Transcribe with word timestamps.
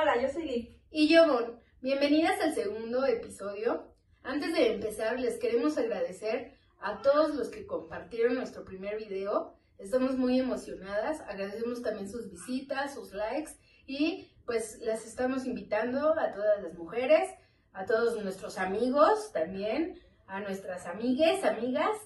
Hola, 0.00 0.22
yo 0.22 0.28
soy. 0.28 0.80
Y 0.92 1.08
yo, 1.08 1.26
Mon. 1.26 1.58
Bienvenidas 1.80 2.40
al 2.40 2.54
segundo 2.54 3.04
episodio. 3.04 3.96
Antes 4.22 4.54
de 4.54 4.74
empezar, 4.74 5.18
les 5.18 5.38
queremos 5.38 5.76
agradecer 5.76 6.56
a 6.78 7.02
todos 7.02 7.34
los 7.34 7.48
que 7.48 7.66
compartieron 7.66 8.36
nuestro 8.36 8.64
primer 8.64 8.96
video. 8.96 9.58
Estamos 9.76 10.16
muy 10.16 10.38
emocionadas. 10.38 11.20
Agradecemos 11.22 11.82
también 11.82 12.08
sus 12.08 12.30
visitas, 12.30 12.94
sus 12.94 13.12
likes 13.12 13.50
y 13.88 14.30
pues 14.46 14.78
las 14.82 15.04
estamos 15.04 15.46
invitando 15.46 16.16
a 16.16 16.32
todas 16.32 16.62
las 16.62 16.74
mujeres, 16.74 17.28
a 17.72 17.84
todos 17.84 18.22
nuestros 18.22 18.56
amigos 18.58 19.32
también, 19.32 19.98
a 20.28 20.38
nuestras 20.38 20.86
amigues, 20.86 21.42
amigas 21.42 21.96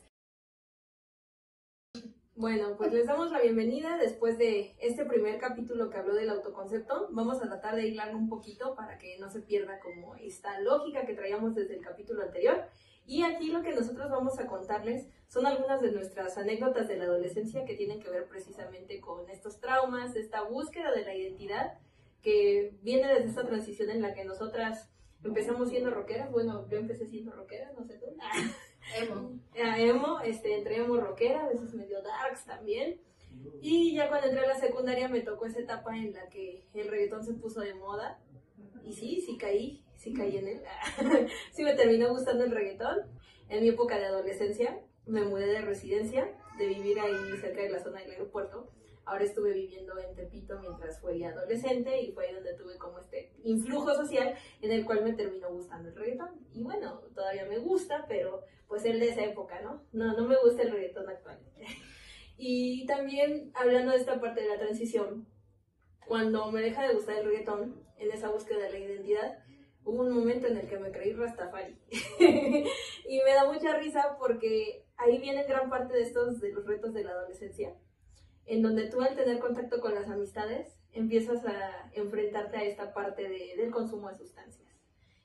bueno, 2.42 2.74
pues 2.76 2.92
les 2.92 3.06
damos 3.06 3.30
la 3.30 3.40
bienvenida 3.40 3.96
después 3.98 4.36
de 4.36 4.74
este 4.80 5.04
primer 5.04 5.38
capítulo 5.38 5.88
que 5.90 5.98
habló 5.98 6.12
del 6.12 6.28
autoconcepto. 6.28 7.06
Vamos 7.12 7.40
a 7.40 7.46
tratar 7.46 7.76
de 7.76 7.86
hilarlo 7.86 8.18
un 8.18 8.28
poquito 8.28 8.74
para 8.74 8.98
que 8.98 9.16
no 9.20 9.30
se 9.30 9.42
pierda 9.42 9.78
como 9.78 10.16
esta 10.16 10.58
lógica 10.58 11.06
que 11.06 11.14
traíamos 11.14 11.54
desde 11.54 11.76
el 11.76 11.84
capítulo 11.84 12.20
anterior. 12.20 12.64
Y 13.06 13.22
aquí 13.22 13.52
lo 13.52 13.62
que 13.62 13.72
nosotros 13.72 14.10
vamos 14.10 14.40
a 14.40 14.48
contarles 14.48 15.06
son 15.28 15.46
algunas 15.46 15.80
de 15.82 15.92
nuestras 15.92 16.36
anécdotas 16.36 16.88
de 16.88 16.96
la 16.96 17.04
adolescencia 17.04 17.64
que 17.64 17.76
tienen 17.76 18.00
que 18.00 18.10
ver 18.10 18.26
precisamente 18.26 19.00
con 19.00 19.30
estos 19.30 19.60
traumas, 19.60 20.16
esta 20.16 20.42
búsqueda 20.42 20.90
de 20.90 21.04
la 21.04 21.14
identidad 21.14 21.78
que 22.22 22.76
viene 22.82 23.06
desde 23.06 23.28
esta 23.28 23.46
transición 23.46 23.88
en 23.88 24.02
la 24.02 24.14
que 24.14 24.24
nosotras 24.24 24.90
empezamos 25.22 25.68
siendo 25.68 25.90
rockeras. 25.90 26.32
Bueno, 26.32 26.68
yo 26.68 26.78
empecé 26.78 27.06
siendo 27.06 27.30
rockera, 27.30 27.70
no 27.78 27.84
sé 27.84 27.98
tú. 27.98 28.06
Emo. 28.96 29.32
Emo, 29.54 30.20
este, 30.20 30.56
entré 30.56 30.76
emo 30.76 30.96
rockera, 30.96 31.44
a 31.44 31.48
veces 31.48 31.74
medio 31.74 32.02
darks 32.02 32.44
también. 32.44 33.00
Y 33.60 33.94
ya 33.94 34.08
cuando 34.08 34.28
entré 34.28 34.44
a 34.44 34.48
la 34.48 34.58
secundaria 34.58 35.08
me 35.08 35.20
tocó 35.20 35.46
esa 35.46 35.60
etapa 35.60 35.96
en 35.96 36.12
la 36.12 36.28
que 36.28 36.66
el 36.74 36.88
reggaetón 36.88 37.24
se 37.24 37.34
puso 37.34 37.60
de 37.60 37.74
moda. 37.74 38.18
Y 38.84 38.92
sí, 38.92 39.20
sí 39.20 39.36
caí, 39.36 39.84
sí 39.96 40.12
caí 40.12 40.36
en 40.36 40.48
él. 40.48 40.62
sí 41.52 41.62
me 41.62 41.74
terminó 41.74 42.10
gustando 42.10 42.44
el 42.44 42.50
reggaetón. 42.50 42.98
En 43.48 43.62
mi 43.62 43.70
época 43.70 43.98
de 43.98 44.06
adolescencia 44.06 44.80
me 45.06 45.22
mudé 45.22 45.46
de 45.46 45.60
residencia, 45.60 46.28
de 46.58 46.66
vivir 46.66 47.00
ahí 47.00 47.14
cerca 47.40 47.62
de 47.62 47.70
la 47.70 47.82
zona 47.82 48.00
del 48.00 48.12
aeropuerto 48.12 48.70
Ahora 49.04 49.24
estuve 49.24 49.52
viviendo 49.52 49.98
en 49.98 50.14
Tepito 50.14 50.60
mientras 50.60 51.00
fui 51.00 51.24
adolescente 51.24 52.00
y 52.00 52.12
fue 52.12 52.26
ahí 52.26 52.34
donde 52.34 52.54
tuve 52.54 52.78
como 52.78 52.98
este 53.00 53.32
influjo 53.42 53.94
social 53.94 54.34
en 54.60 54.70
el 54.70 54.84
cual 54.84 55.02
me 55.02 55.12
terminó 55.12 55.50
gustando 55.50 55.88
el 55.88 55.96
reggaetón. 55.96 56.30
Y 56.52 56.62
bueno, 56.62 57.00
todavía 57.14 57.46
me 57.46 57.58
gusta, 57.58 58.06
pero 58.08 58.44
pues 58.68 58.84
el 58.84 59.00
de 59.00 59.08
esa 59.08 59.24
época, 59.24 59.60
¿no? 59.60 59.82
No, 59.92 60.16
no 60.16 60.28
me 60.28 60.36
gusta 60.36 60.62
el 60.62 60.70
reggaetón 60.70 61.08
actual. 61.08 61.40
y 62.36 62.86
también 62.86 63.50
hablando 63.54 63.90
de 63.90 63.98
esta 63.98 64.20
parte 64.20 64.42
de 64.42 64.48
la 64.48 64.58
transición, 64.58 65.26
cuando 66.06 66.50
me 66.52 66.62
deja 66.62 66.86
de 66.86 66.94
gustar 66.94 67.16
el 67.16 67.26
reggaetón, 67.26 67.82
en 67.96 68.10
esa 68.10 68.30
búsqueda 68.30 68.64
de 68.64 68.70
la 68.70 68.78
identidad, 68.78 69.38
hubo 69.84 70.02
un 70.02 70.12
momento 70.12 70.46
en 70.46 70.58
el 70.58 70.68
que 70.68 70.78
me 70.78 70.92
creí 70.92 71.12
Rastafari. 71.12 71.76
y 73.08 73.20
me 73.24 73.34
da 73.34 73.50
mucha 73.52 73.76
risa 73.76 74.16
porque 74.18 74.84
ahí 74.96 75.18
viene 75.18 75.44
gran 75.44 75.70
parte 75.70 75.94
de 75.94 76.02
estos, 76.02 76.40
de 76.40 76.52
los 76.52 76.66
retos 76.66 76.94
de 76.94 77.04
la 77.04 77.10
adolescencia 77.10 77.74
en 78.46 78.62
donde 78.62 78.88
tú 78.88 79.00
al 79.00 79.14
tener 79.14 79.38
contacto 79.38 79.80
con 79.80 79.94
las 79.94 80.08
amistades 80.08 80.76
empiezas 80.92 81.44
a 81.46 81.90
enfrentarte 81.94 82.56
a 82.56 82.64
esta 82.64 82.92
parte 82.92 83.28
de, 83.28 83.56
del 83.56 83.70
consumo 83.70 84.08
de 84.08 84.18
sustancias. 84.18 84.68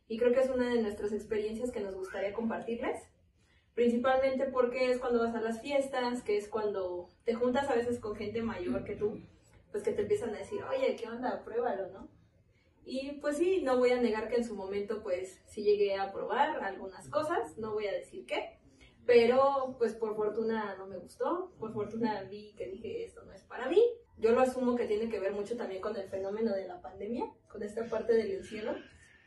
Y 0.08 0.18
creo 0.18 0.32
que 0.34 0.40
es 0.40 0.50
una 0.50 0.70
de 0.70 0.82
nuestras 0.82 1.12
experiencias 1.12 1.72
que 1.72 1.82
nos 1.82 1.95
gustaría 1.95 2.34
compartirles, 2.34 3.02
principalmente 3.73 4.45
porque 4.45 4.92
es 4.92 5.00
cuando 5.00 5.20
vas 5.20 5.36
a 5.36 5.42
las 5.42 5.62
fiestas, 5.62 6.23
que 6.23 6.38
es 6.38 6.48
cuando 6.48 7.10
te 7.26 7.34
juntas 7.34 7.70
a 7.70 7.76
veces 7.76 8.00
con 8.00 8.16
gente 8.16 8.42
mayor 8.42 8.86
que 8.86 8.95
tú, 8.95 9.20
pues 9.72 9.84
que 9.84 9.92
te 9.92 10.04
empiezan 10.04 10.34
a 10.34 10.40
decir, 10.40 10.60
oye, 10.64 10.95
¿qué 10.95 11.08
onda? 11.10 11.44
Pruébalo, 11.44 11.90
¿no? 11.90 12.08
Y 12.86 13.20
pues 13.20 13.38
sí, 13.38 13.62
no 13.64 13.78
voy 13.78 13.92
a 13.92 14.02
negar 14.02 14.30
que 14.30 14.38
en 14.38 14.45
su 14.45 14.56
momento 14.56 15.04
pues 15.04 15.42
sí 15.45 15.61
llegué 15.61 15.95
a 15.95 16.14
probar 16.14 16.64
algunas 16.64 17.10
cosas, 17.10 17.58
no 17.58 17.73
voy 17.73 17.86
a 17.88 17.92
decir 17.92 18.26
qué, 18.26 18.57
pero 19.08 19.76
pues 19.80 19.94
por 19.94 20.16
fortuna 20.16 20.76
no 20.78 20.86
me 20.86 20.98
gustó, 20.98 21.54
por 21.58 21.73
fortuna 21.73 22.23
vi 22.23 22.54
que 22.58 22.68
dije 22.68 23.06
esto 23.06 23.23
no 23.23 23.32
es 23.32 23.42
para 23.44 23.70
mí. 23.70 23.82
Yo 24.18 24.34
lo 24.34 24.42
asumo 24.42 24.76
que 24.76 24.86
tiene 24.86 25.10
que 25.10 25.20
ver 25.20 25.32
mucho 25.32 25.56
también 25.56 25.82
con 25.82 25.95
el 25.95 26.10
fenómeno 26.10 26.54
de 26.54 26.68
la 26.68 26.82
pandemia, 26.82 27.32
con 27.50 27.64
esta 27.64 27.86
parte 27.86 28.14
del 28.14 28.32
encierro, 28.32 28.76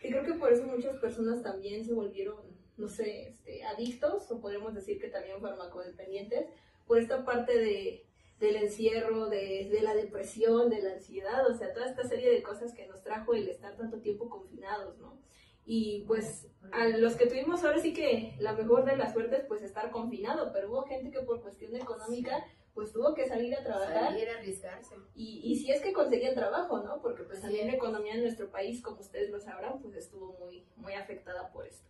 que 0.00 0.10
creo 0.10 0.24
que 0.24 0.34
por 0.34 0.52
eso 0.52 0.64
muchas 0.66 0.96
personas 0.98 1.42
también 1.42 1.84
se 1.84 1.94
volvieron, 1.94 2.36
no 2.76 2.88
sé, 2.88 3.28
este, 3.28 3.64
adictos 3.64 4.30
o 4.30 4.40
podemos 4.40 4.74
decir 4.74 5.00
que 5.00 5.08
también 5.08 5.40
farmacodependientes, 5.40 6.46
por 6.86 6.98
esta 6.98 7.24
parte 7.24 7.56
de, 7.56 8.04
del 8.38 8.56
encierro, 8.56 9.30
de, 9.30 9.70
de 9.72 9.80
la 9.80 9.94
depresión, 9.94 10.68
de 10.68 10.82
la 10.82 10.92
ansiedad, 10.94 11.48
o 11.48 11.54
sea, 11.54 11.72
toda 11.72 11.88
esta 11.88 12.04
serie 12.04 12.30
de 12.30 12.42
cosas 12.42 12.74
que 12.74 12.86
nos 12.86 13.02
trajo 13.02 13.32
el 13.32 13.48
estar 13.48 13.76
tanto 13.76 14.00
tiempo 14.00 14.28
confinados, 14.28 14.98
¿no? 14.98 15.22
Y 15.64 16.04
pues 16.06 16.48
a 16.72 16.88
los 16.88 17.16
que 17.16 17.26
tuvimos 17.26 17.64
ahora 17.64 17.78
sí 17.78 17.92
que 17.92 18.34
la 18.38 18.52
mejor 18.52 18.84
de 18.84 18.96
las 18.96 19.12
suertes 19.12 19.44
pues 19.46 19.62
estar 19.62 19.90
confinado, 19.90 20.52
pero 20.52 20.70
hubo 20.70 20.82
gente 20.82 21.10
que 21.10 21.20
por 21.20 21.40
cuestión 21.42 21.74
económica 21.76 22.44
pues 22.74 22.92
tuvo 22.92 23.14
que 23.14 23.26
salir 23.26 23.54
a 23.54 23.62
trabajar. 23.62 24.12
Salir 24.12 24.28
a 24.28 24.38
arriesgarse. 24.38 24.94
Y, 25.14 25.40
y 25.44 25.56
si 25.56 25.70
es 25.70 25.80
que 25.80 25.92
conseguían 25.92 26.34
trabajo, 26.34 26.82
¿no? 26.82 27.00
Porque 27.02 27.24
pues 27.24 27.40
también 27.40 27.66
la 27.66 27.74
economía 27.74 28.14
en 28.14 28.22
nuestro 28.22 28.50
país, 28.50 28.80
como 28.80 29.00
ustedes 29.00 29.30
lo 29.30 29.40
sabrán, 29.40 29.80
pues 29.80 29.94
estuvo 29.96 30.36
muy, 30.38 30.66
muy 30.76 30.94
afectada 30.94 31.50
por 31.52 31.66
esto. 31.66 31.88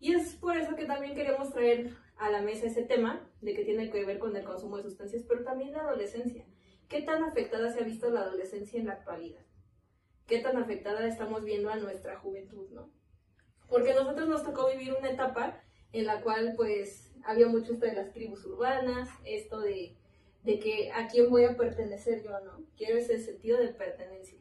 Y 0.00 0.14
es 0.14 0.34
por 0.36 0.56
eso 0.56 0.76
que 0.76 0.84
también 0.84 1.14
queremos 1.14 1.50
traer 1.52 1.94
a 2.18 2.30
la 2.30 2.42
mesa 2.42 2.66
ese 2.66 2.82
tema 2.82 3.28
de 3.40 3.54
que 3.54 3.64
tiene 3.64 3.90
que 3.90 4.04
ver 4.04 4.18
con 4.18 4.36
el 4.36 4.44
consumo 4.44 4.76
de 4.76 4.84
sustancias, 4.84 5.24
pero 5.26 5.44
también 5.44 5.72
la 5.72 5.80
adolescencia. 5.80 6.44
¿Qué 6.88 7.02
tan 7.02 7.24
afectada 7.24 7.72
se 7.72 7.80
ha 7.80 7.84
visto 7.84 8.10
la 8.10 8.20
adolescencia 8.20 8.78
en 8.78 8.86
la 8.86 8.94
actualidad? 8.94 9.40
¿Qué 10.26 10.38
tan 10.38 10.56
afectada 10.56 11.06
estamos 11.06 11.44
viendo 11.44 11.70
a 11.70 11.76
nuestra 11.76 12.18
juventud, 12.18 12.70
no? 12.70 12.90
Porque 13.68 13.92
nosotros 13.92 14.28
nos 14.28 14.42
tocó 14.42 14.68
vivir 14.70 14.94
una 14.94 15.10
etapa 15.10 15.62
en 15.92 16.06
la 16.06 16.22
cual 16.22 16.54
pues 16.56 17.12
había 17.24 17.46
mucho 17.46 17.74
esto 17.74 17.86
de 17.86 17.94
las 17.94 18.12
tribus 18.12 18.44
urbanas, 18.46 19.08
esto 19.24 19.60
de, 19.60 19.96
de 20.42 20.58
que 20.58 20.90
a 20.92 21.08
quién 21.08 21.28
voy 21.28 21.44
a 21.44 21.56
pertenecer 21.56 22.22
yo, 22.22 22.40
¿no? 22.40 22.64
Quiero 22.76 22.96
ese 22.96 23.18
sentido 23.18 23.58
de 23.58 23.68
pertenencia. 23.68 24.38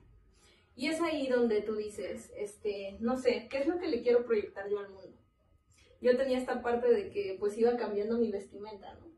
Y 0.76 0.88
es 0.88 1.02
ahí 1.02 1.28
donde 1.28 1.62
tú 1.62 1.76
dices, 1.76 2.32
este, 2.36 2.98
no 3.00 3.18
sé, 3.18 3.48
¿qué 3.50 3.60
es 3.60 3.68
lo 3.68 3.78
que 3.78 3.88
le 3.88 4.02
quiero 4.02 4.26
proyectar 4.26 4.70
yo 4.70 4.80
al 4.80 4.90
mundo? 4.90 5.18
Yo 6.02 6.18
tenía 6.18 6.38
esta 6.38 6.62
parte 6.62 6.92
de 6.92 7.10
que 7.10 7.36
pues 7.40 7.58
iba 7.58 7.78
cambiando 7.78 8.18
mi 8.18 8.32
vestimenta, 8.32 8.94
¿no? 8.96 9.12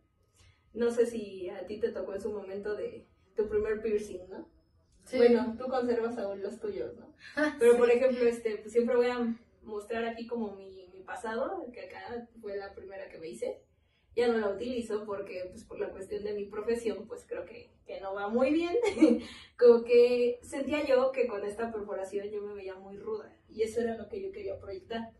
No 0.73 0.91
sé 0.91 1.05
si 1.05 1.49
a 1.49 1.65
ti 1.65 1.79
te 1.79 1.91
tocó 1.91 2.13
en 2.13 2.21
su 2.21 2.31
momento 2.31 2.75
de 2.75 3.07
tu 3.35 3.47
primer 3.47 3.81
piercing, 3.81 4.27
¿no? 4.29 4.54
Bueno, 5.13 5.55
tú 5.57 5.67
conservas 5.67 6.17
aún 6.17 6.41
los 6.41 6.59
tuyos, 6.59 6.95
¿no? 6.95 7.13
Pero 7.59 7.77
por 7.77 7.89
ejemplo, 7.89 8.25
este, 8.27 8.57
pues 8.57 8.71
siempre 8.71 8.95
voy 8.95 9.07
a 9.07 9.35
mostrar 9.63 10.05
aquí 10.05 10.27
como 10.27 10.55
mi, 10.55 10.87
mi, 10.93 11.01
pasado, 11.01 11.69
que 11.71 11.81
acá 11.81 12.27
fue 12.41 12.57
la 12.57 12.73
primera 12.73 13.07
que 13.09 13.19
me 13.19 13.27
hice. 13.27 13.61
Ya 14.15 14.27
no 14.27 14.37
la 14.37 14.49
utilizo 14.49 15.05
porque, 15.05 15.47
pues 15.51 15.63
por 15.65 15.79
la 15.79 15.89
cuestión 15.89 16.23
de 16.23 16.33
mi 16.33 16.45
profesión, 16.45 17.05
pues 17.05 17.25
creo 17.27 17.45
que, 17.45 17.69
que 17.85 17.99
no 18.01 18.13
va 18.15 18.27
muy 18.27 18.51
bien. 18.51 18.75
como 19.59 19.83
que 19.83 20.39
sentía 20.41 20.85
yo 20.85 21.11
que 21.11 21.27
con 21.27 21.45
esta 21.45 21.71
perforación 21.71 22.29
yo 22.31 22.41
me 22.41 22.53
veía 22.53 22.75
muy 22.75 22.97
ruda 22.97 23.31
y 23.49 23.61
eso 23.61 23.81
era 23.81 23.97
lo 23.97 24.07
que 24.07 24.21
yo 24.21 24.31
quería 24.31 24.59
proyectar. 24.59 25.11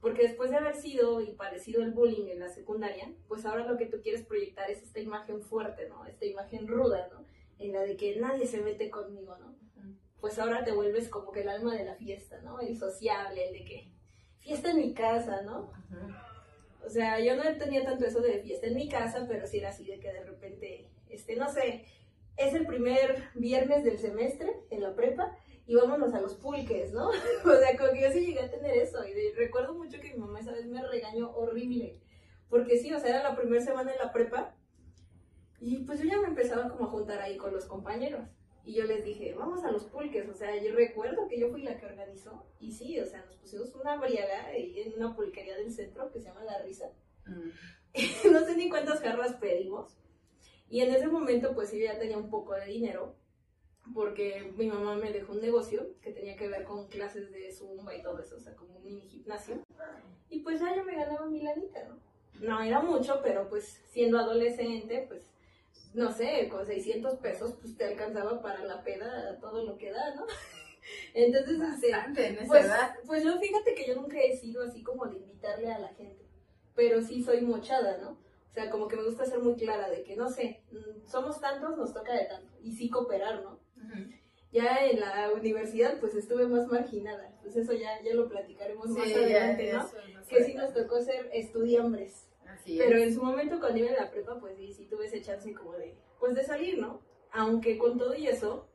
Porque 0.00 0.22
después 0.22 0.50
de 0.50 0.56
haber 0.56 0.76
sido 0.76 1.20
y 1.20 1.32
parecido 1.32 1.82
el 1.82 1.92
bullying 1.92 2.28
en 2.28 2.40
la 2.40 2.48
secundaria, 2.48 3.12
pues 3.26 3.44
ahora 3.46 3.66
lo 3.66 3.76
que 3.76 3.86
tú 3.86 4.02
quieres 4.02 4.22
proyectar 4.22 4.70
es 4.70 4.82
esta 4.82 5.00
imagen 5.00 5.40
fuerte, 5.40 5.88
¿no? 5.88 6.04
Esta 6.06 6.26
imagen 6.26 6.66
ruda, 6.66 7.08
¿no? 7.10 7.24
En 7.58 7.72
la 7.72 7.82
de 7.82 7.96
que 7.96 8.16
nadie 8.16 8.46
se 8.46 8.60
mete 8.60 8.90
conmigo, 8.90 9.36
¿no? 9.38 9.54
Pues 10.20 10.38
ahora 10.38 10.64
te 10.64 10.72
vuelves 10.72 11.08
como 11.08 11.30
que 11.32 11.42
el 11.42 11.48
alma 11.48 11.74
de 11.74 11.84
la 11.84 11.94
fiesta, 11.94 12.40
¿no? 12.42 12.60
El 12.60 12.78
sociable, 12.78 13.48
el 13.48 13.52
de 13.52 13.64
que 13.64 13.90
fiesta 14.40 14.70
en 14.70 14.78
mi 14.78 14.94
casa, 14.94 15.42
¿no? 15.42 15.72
O 16.84 16.90
sea, 16.90 17.18
yo 17.20 17.34
no 17.36 17.42
tenía 17.56 17.84
tanto 17.84 18.04
eso 18.04 18.20
de 18.20 18.40
fiesta 18.40 18.66
en 18.66 18.74
mi 18.74 18.88
casa, 18.88 19.24
pero 19.26 19.46
sí 19.46 19.58
era 19.58 19.70
así 19.70 19.84
de 19.84 19.98
que 19.98 20.12
de 20.12 20.24
repente, 20.24 20.90
este, 21.08 21.36
no 21.36 21.48
sé, 21.50 21.84
es 22.36 22.54
el 22.54 22.66
primer 22.66 23.30
viernes 23.34 23.84
del 23.84 23.98
semestre 23.98 24.52
en 24.70 24.82
la 24.82 24.94
prepa 24.94 25.36
y 25.66 25.74
vámonos 25.74 26.12
a 26.12 26.20
los 26.20 26.34
pulques, 26.34 26.92
¿no? 26.92 27.08
o 27.08 27.56
sea, 27.58 27.76
como 27.78 27.92
que 27.92 28.02
yo 28.02 28.10
sí 28.10 28.26
llegué 28.26 28.40
a 28.40 28.50
tener 28.50 28.76
eso 28.76 28.98
y 29.06 29.32
recuerdo 29.32 29.74
mucho 29.74 30.00
que 30.00 30.12
mi 30.12 30.18
mamá 30.18 30.40
esa 30.40 30.52
vez 30.52 30.66
me 30.66 30.86
regañó 30.86 31.30
horrible, 31.34 32.00
porque 32.50 32.76
sí, 32.76 32.92
o 32.92 33.00
sea, 33.00 33.10
era 33.10 33.30
la 33.30 33.36
primera 33.36 33.64
semana 33.64 33.92
en 33.92 33.98
la 33.98 34.12
prepa 34.12 34.54
y 35.66 35.78
pues 35.78 35.98
yo 35.98 36.04
ya 36.04 36.20
me 36.20 36.28
empezaba 36.28 36.68
como 36.68 36.84
a 36.84 36.90
juntar 36.90 37.22
ahí 37.22 37.38
con 37.38 37.50
los 37.50 37.64
compañeros. 37.64 38.28
Y 38.66 38.74
yo 38.74 38.84
les 38.84 39.02
dije, 39.02 39.32
vamos 39.32 39.64
a 39.64 39.72
los 39.72 39.84
pulques. 39.84 40.28
O 40.28 40.34
sea, 40.34 40.54
yo 40.62 40.74
recuerdo 40.74 41.26
que 41.26 41.40
yo 41.40 41.48
fui 41.48 41.62
la 41.62 41.78
que 41.78 41.86
organizó. 41.86 42.44
Y 42.60 42.72
sí, 42.72 43.00
o 43.00 43.06
sea, 43.06 43.24
nos 43.24 43.36
pusimos 43.36 43.74
una 43.74 43.96
briaga 43.96 44.44
ahí 44.44 44.78
en 44.78 44.92
una 44.92 45.16
pulquería 45.16 45.56
del 45.56 45.72
centro 45.72 46.12
que 46.12 46.20
se 46.20 46.26
llama 46.28 46.44
La 46.44 46.60
Risa. 46.60 46.92
Mm. 47.24 47.48
no 48.32 48.40
sé 48.44 48.56
ni 48.56 48.68
cuántas 48.68 49.00
jarras 49.00 49.36
pedimos. 49.36 49.96
Y 50.68 50.82
en 50.82 50.94
ese 50.94 51.06
momento, 51.06 51.54
pues 51.54 51.70
sí, 51.70 51.80
ya 51.80 51.98
tenía 51.98 52.18
un 52.18 52.28
poco 52.28 52.52
de 52.52 52.66
dinero. 52.66 53.16
Porque 53.94 54.52
mi 54.58 54.66
mamá 54.66 54.96
me 54.96 55.14
dejó 55.14 55.32
un 55.32 55.40
negocio 55.40 55.98
que 56.02 56.12
tenía 56.12 56.36
que 56.36 56.48
ver 56.48 56.64
con 56.64 56.88
clases 56.88 57.32
de 57.32 57.50
zumba 57.52 57.96
y 57.96 58.02
todo 58.02 58.18
eso. 58.18 58.36
O 58.36 58.40
sea, 58.40 58.54
como 58.54 58.76
un 58.76 58.84
mini 58.84 59.08
gimnasio. 59.08 59.62
Y 60.28 60.40
pues 60.40 60.60
ya 60.60 60.76
yo 60.76 60.84
me 60.84 60.94
ganaba 60.94 61.24
mi 61.24 61.42
lanita, 61.42 61.88
¿no? 61.88 61.98
No 62.40 62.60
era 62.60 62.82
mucho, 62.82 63.20
pero 63.22 63.48
pues 63.48 63.80
siendo 63.86 64.18
adolescente, 64.18 65.06
pues 65.08 65.33
no 65.94 66.12
sé, 66.12 66.48
con 66.50 66.66
600 66.66 67.18
pesos, 67.18 67.54
pues 67.60 67.76
te 67.76 67.84
alcanzaba 67.84 68.42
para 68.42 68.64
la 68.64 68.82
peda 68.84 69.38
todo 69.40 69.64
lo 69.64 69.78
que 69.78 69.90
da, 69.92 70.14
¿no? 70.14 70.26
Entonces, 71.14 71.58
este, 71.74 71.90
Bastante 71.92 72.26
en 72.26 72.34
esa 72.34 72.46
pues, 72.46 72.64
edad. 72.66 72.94
pues 73.06 73.24
yo 73.24 73.38
fíjate 73.38 73.74
que 73.74 73.86
yo 73.86 73.94
nunca 73.96 74.18
he 74.20 74.36
sido 74.36 74.62
así 74.62 74.82
como 74.82 75.06
de 75.06 75.16
invitarle 75.16 75.72
a 75.72 75.78
la 75.78 75.88
gente, 75.94 76.26
pero 76.74 77.00
sí 77.00 77.22
soy 77.22 77.40
mochada, 77.40 77.98
¿no? 77.98 78.10
O 78.50 78.52
sea, 78.54 78.70
como 78.70 78.86
que 78.86 78.96
me 78.96 79.04
gusta 79.04 79.24
ser 79.24 79.38
muy 79.40 79.54
clara 79.56 79.88
de 79.88 80.04
que, 80.04 80.14
no 80.14 80.28
sé, 80.28 80.62
mm, 80.70 81.06
somos 81.08 81.40
tantos, 81.40 81.76
nos 81.76 81.92
toca 81.94 82.12
de 82.12 82.26
tanto, 82.26 82.52
y 82.62 82.72
sí 82.72 82.90
cooperar, 82.90 83.42
¿no? 83.42 83.58
Ya 84.52 84.86
en 84.86 85.00
la 85.00 85.32
universidad, 85.32 85.98
pues 85.98 86.14
estuve 86.14 86.46
más 86.46 86.68
marginada, 86.68 87.36
pues 87.42 87.56
eso 87.56 87.72
ya, 87.72 88.00
ya 88.02 88.14
lo 88.14 88.28
platicaremos 88.28 88.86
más 88.88 89.04
Sí, 89.08 89.14
adelante, 89.14 89.66
ya 89.66 89.72
¿no? 89.72 89.78
más 90.14 90.28
Que 90.28 90.44
sí 90.44 90.54
nos 90.54 90.72
tocó 90.72 91.00
ser 91.00 91.28
estudiambres. 91.32 92.28
Así 92.64 92.78
Pero 92.78 92.96
es. 92.96 93.02
en 93.08 93.14
su 93.14 93.22
momento 93.22 93.60
cuando 93.60 93.78
iba 93.78 93.88
en 93.90 93.96
la 93.96 94.10
prepa, 94.10 94.38
pues 94.40 94.56
sí, 94.56 94.72
sí 94.72 94.86
tuve 94.86 95.04
ese 95.06 95.20
chance 95.20 95.52
como 95.52 95.74
de, 95.74 95.94
pues 96.18 96.34
de 96.34 96.42
salir, 96.44 96.78
¿no? 96.78 97.00
Aunque 97.30 97.76
con 97.76 97.98
todo 97.98 98.14
y 98.14 98.26
eso, 98.26 98.66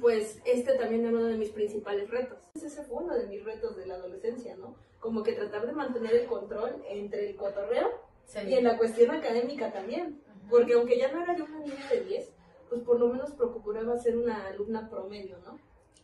pues 0.00 0.40
este 0.44 0.74
también 0.74 1.02
era 1.06 1.10
uno 1.16 1.26
de 1.26 1.36
mis 1.36 1.50
principales 1.50 2.10
retos. 2.10 2.38
Ese 2.54 2.82
fue 2.82 3.04
uno 3.04 3.14
de 3.16 3.26
mis 3.28 3.44
retos 3.44 3.76
de 3.76 3.86
la 3.86 3.94
adolescencia, 3.94 4.56
¿no? 4.56 4.74
Como 4.98 5.22
que 5.22 5.32
tratar 5.34 5.64
de 5.66 5.72
mantener 5.72 6.14
el 6.14 6.26
control 6.26 6.82
entre 6.88 7.30
el 7.30 7.36
cotorreo 7.36 7.88
Sí. 8.24 8.40
y 8.48 8.54
en 8.54 8.64
la 8.64 8.78
cuestión 8.78 9.10
académica 9.12 9.72
también. 9.72 10.20
Ujú. 10.40 10.50
Porque 10.50 10.74
aunque 10.74 10.98
ya 10.98 11.10
no 11.12 11.22
era 11.22 11.36
yo 11.36 11.44
una 11.44 11.60
niña 11.60 11.88
de 11.90 12.00
10, 12.04 12.32
pues 12.68 12.80
por 12.82 12.98
lo 12.98 13.08
menos 13.08 13.32
procuraba 13.32 13.96
ser 13.98 14.16
una 14.16 14.46
alumna 14.48 14.88
promedio, 14.90 15.38
¿no? 15.44 15.58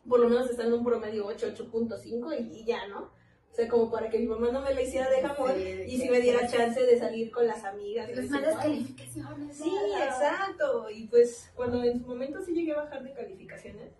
Por 0.08 0.20
lo 0.20 0.28
menos 0.28 0.48
estar 0.50 0.66
en 0.66 0.72
un 0.74 0.84
promedio 0.84 1.26
8, 1.26 1.54
8.5 1.56 2.32
y, 2.38 2.60
y 2.60 2.64
ya, 2.64 2.86
¿no? 2.88 3.10
O 3.56 3.58
sea, 3.58 3.68
como 3.68 3.90
para 3.90 4.10
que 4.10 4.18
mi 4.18 4.26
mamá 4.26 4.50
no 4.52 4.60
me 4.60 4.74
la 4.74 4.82
hiciera 4.82 5.08
de 5.08 5.22
jamón 5.22 5.52
Sí, 5.54 5.82
y 5.86 5.98
si 5.98 6.10
me 6.10 6.20
diera 6.20 6.46
chance 6.46 6.78
de 6.84 6.98
salir 6.98 7.30
con 7.30 7.46
las 7.46 7.64
amigas. 7.64 8.14
Las 8.14 8.28
malas 8.28 8.54
calificaciones. 8.58 9.56
Sí, 9.56 9.72
exacto. 10.04 10.90
Y 10.90 11.06
pues 11.06 11.50
cuando 11.54 11.82
en 11.82 11.98
su 11.98 12.06
momento 12.06 12.42
sí 12.42 12.52
llegué 12.52 12.72
a 12.72 12.82
bajar 12.82 13.02
de 13.02 13.14
calificaciones, 13.14 13.92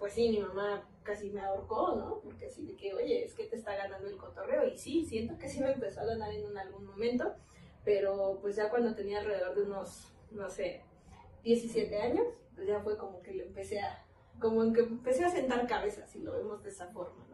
pues 0.00 0.14
sí, 0.14 0.30
mi 0.30 0.40
mamá 0.40 0.82
casi 1.04 1.30
me 1.30 1.40
ahorcó, 1.42 1.94
¿no? 1.94 2.20
Porque 2.24 2.46
así 2.46 2.66
de 2.66 2.74
que, 2.74 2.92
oye, 2.92 3.24
es 3.24 3.34
que 3.34 3.44
te 3.44 3.54
está 3.54 3.76
ganando 3.76 4.08
el 4.08 4.16
cotorreo. 4.16 4.66
Y 4.66 4.76
sí, 4.76 5.04
siento 5.04 5.38
que 5.38 5.48
sí 5.48 5.60
me 5.60 5.70
empezó 5.70 6.00
a 6.00 6.06
ganar 6.06 6.32
en 6.32 6.46
un- 6.46 6.58
algún 6.58 6.84
momento, 6.84 7.34
pero 7.84 8.40
pues 8.42 8.56
ya 8.56 8.68
cuando 8.68 8.96
tenía 8.96 9.20
alrededor 9.20 9.54
de 9.54 9.62
unos, 9.62 10.12
no 10.32 10.50
sé, 10.50 10.80
17 11.44 11.96
años, 12.02 12.26
pues 12.56 12.66
ya 12.66 12.80
fue 12.80 12.96
como 12.98 13.22
que 13.22 13.32
le 13.32 13.44
empecé 13.44 13.78
a, 13.80 14.04
como 14.40 14.64
en 14.64 14.72
que 14.74 14.80
empecé 14.80 15.24
a 15.24 15.30
sentar 15.30 15.68
cabeza, 15.68 16.04
si 16.08 16.18
lo 16.18 16.32
vemos 16.32 16.64
de 16.64 16.70
esa 16.70 16.88
forma, 16.88 17.24
¿no? 17.30 17.33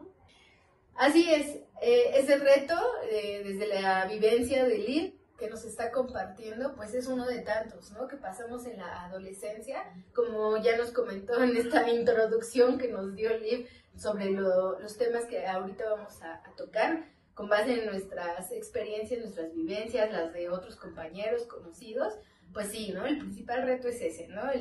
Así 0.95 1.31
es, 1.33 1.47
eh, 1.81 2.11
ese 2.15 2.37
reto 2.37 2.75
eh, 3.09 3.41
desde 3.43 3.67
la 3.67 4.05
vivencia 4.05 4.65
de 4.65 4.77
Liv 4.77 5.13
que 5.37 5.49
nos 5.49 5.65
está 5.65 5.91
compartiendo, 5.91 6.75
pues 6.75 6.93
es 6.93 7.07
uno 7.07 7.25
de 7.25 7.39
tantos, 7.39 7.91
¿no? 7.93 8.07
Que 8.07 8.17
pasamos 8.17 8.65
en 8.67 8.77
la 8.77 9.05
adolescencia, 9.05 9.83
como 10.13 10.57
ya 10.57 10.77
nos 10.77 10.91
comentó 10.91 11.41
en 11.41 11.57
esta 11.57 11.89
introducción 11.89 12.77
que 12.77 12.89
nos 12.89 13.15
dio 13.15 13.35
Liv 13.39 13.67
sobre 13.97 14.29
lo- 14.29 14.79
los 14.79 14.97
temas 14.97 15.25
que 15.25 15.45
ahorita 15.47 15.89
vamos 15.89 16.21
a, 16.21 16.43
tocar, 16.55 17.05
con 17.33 17.49
base 17.49 17.73
en 17.73 17.85
nuestras 17.87 18.51
experiencias, 18.51 19.19
nuestras 19.21 19.51
vivencias, 19.53 20.11
las 20.11 20.31
de 20.33 20.49
otros 20.49 20.75
compañeros, 20.75 21.43
conocidos, 21.47 22.13
pues 22.53 22.67
sí, 22.67 22.91
¿no? 22.93 23.05
El 23.07 23.17
principal 23.17 23.63
reto 23.63 23.87
es 23.87 23.99
ese, 24.01 24.27
¿no? 24.27 24.53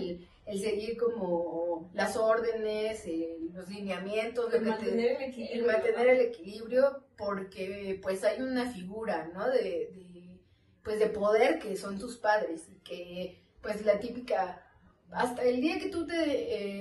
El 0.51 0.61
seguir 0.61 0.97
como 0.97 1.91
las 1.95 2.17
órdenes, 2.17 3.05
eh, 3.07 3.37
los 3.53 3.69
lineamientos, 3.69 4.51
lo 4.51 4.57
El 4.59 4.65
que 4.65 4.71
te- 4.71 4.77
mantener 4.77 5.11
el 5.17 5.23
equilibrio. 5.31 5.61
el 5.61 5.67
mantener 5.67 6.09
el 6.09 6.21
equilibrio 6.21 7.05
porque 7.17 7.99
pues 8.03 8.25
hay 8.25 8.41
una 8.43 8.71
figura, 8.73 9.31
¿no? 9.35 9.49
De, 9.51 9.61
de, 9.63 10.41
pues 10.83 10.99
de 10.99 11.07
poder 11.07 11.59
que 11.59 11.77
son 11.77 11.99
tus 11.99 12.17
padres 12.17 12.69
y 12.69 12.79
que 12.81 13.43
pues 13.63 13.85
la 13.85 13.99
típica 14.01 14.67
hasta 15.13 15.43
el 15.43 15.61
día 15.61 15.81
que 15.81 15.89
tú 15.89 16.07
te 16.07 16.15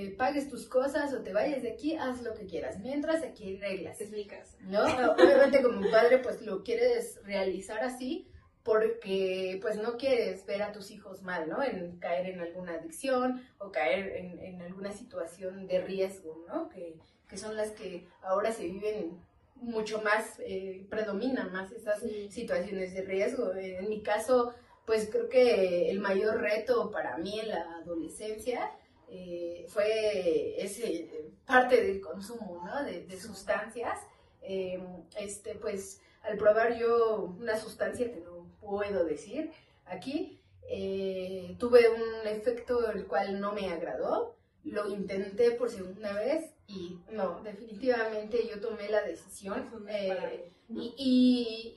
eh, 0.06 0.12
pagues 0.12 0.48
tus 0.50 0.68
cosas 0.68 1.12
o 1.14 1.22
te 1.24 1.34
vayas 1.34 1.64
de 1.64 1.72
aquí, 1.72 1.96
haz 1.96 2.22
lo 2.22 2.36
que 2.36 2.46
quieras. 2.46 2.80
Mientras 2.80 3.24
aquí 3.24 3.44
hay 3.46 3.58
reglas, 3.58 4.00
Es 4.00 4.12
mi 4.12 4.26
casa. 4.28 4.56
¿no? 4.62 4.84
Obviamente 5.14 5.62
como 5.64 5.90
padre 5.90 6.20
pues 6.20 6.42
lo 6.44 6.64
quieres 6.64 7.20
realizar 7.24 7.80
así 7.80 8.28
porque 8.70 9.58
pues 9.64 9.78
no 9.78 9.98
quieres 9.98 10.46
ver 10.46 10.62
a 10.62 10.72
tus 10.72 10.92
hijos 10.92 11.24
mal, 11.24 11.50
¿no? 11.50 11.64
En 11.64 11.98
caer 11.98 12.28
en 12.28 12.40
alguna 12.40 12.74
adicción 12.74 13.44
o 13.58 13.72
caer 13.72 14.16
en, 14.16 14.40
en 14.40 14.62
alguna 14.62 14.92
situación 14.92 15.66
de 15.66 15.82
riesgo, 15.82 16.46
¿no? 16.48 16.70
Que, 16.70 16.96
que 17.28 17.36
son 17.38 17.58
las 17.58 17.72
que 17.72 18.06
ahora 18.22 18.52
se 18.52 18.64
viven 18.68 19.18
mucho 19.56 20.04
más, 20.04 20.40
eh, 20.40 20.86
predominan 20.88 21.52
más 21.52 21.72
esas 21.72 22.00
Sí. 22.00 22.30
situaciones 22.30 22.94
de 22.94 23.02
riesgo. 23.02 23.54
En 23.56 23.90
mi 23.90 24.02
caso, 24.04 24.54
pues 24.86 25.10
creo 25.12 25.30
que 25.30 25.90
el 25.90 26.00
mayor 26.00 26.40
reto 26.40 26.92
para 26.92 27.18
mí 27.18 27.40
en 27.40 27.50
la 27.50 27.62
adolescencia 27.82 28.70
eh, 29.10 29.66
fue 29.68 30.64
ese 30.64 31.10
parte 31.48 31.82
del 31.84 32.00
consumo, 32.02 32.62
¿no? 32.64 32.84
De, 32.84 33.04
de 33.04 33.20
sustancias. 33.20 33.98
Eh, 34.44 34.80
este, 35.18 35.56
pues 35.56 36.00
al 36.22 36.38
probar 36.38 36.78
yo 36.78 37.36
una 37.40 37.58
sustancia 37.58 38.12
que 38.14 38.20
no 38.20 38.39
puedo 38.62 39.06
decir 39.06 39.52
aquí, 39.86 40.40
eh, 40.70 41.56
tuve 41.60 41.90
un 41.90 42.28
efecto 42.28 42.92
el 42.92 43.06
cual 43.08 43.40
no 43.40 43.54
me 43.54 43.70
agradó. 43.72 44.36
Lo 44.66 44.88
intenté 44.90 45.52
por 45.52 45.70
segunda 45.70 46.14
vez 46.14 46.54
y 46.68 46.98
no, 47.12 47.42
definitivamente 47.44 48.48
yo 48.48 48.60
tomé 48.60 48.90
la 48.90 49.02
decisión. 49.02 49.68
Eh, 49.88 50.52
y, 50.70 50.94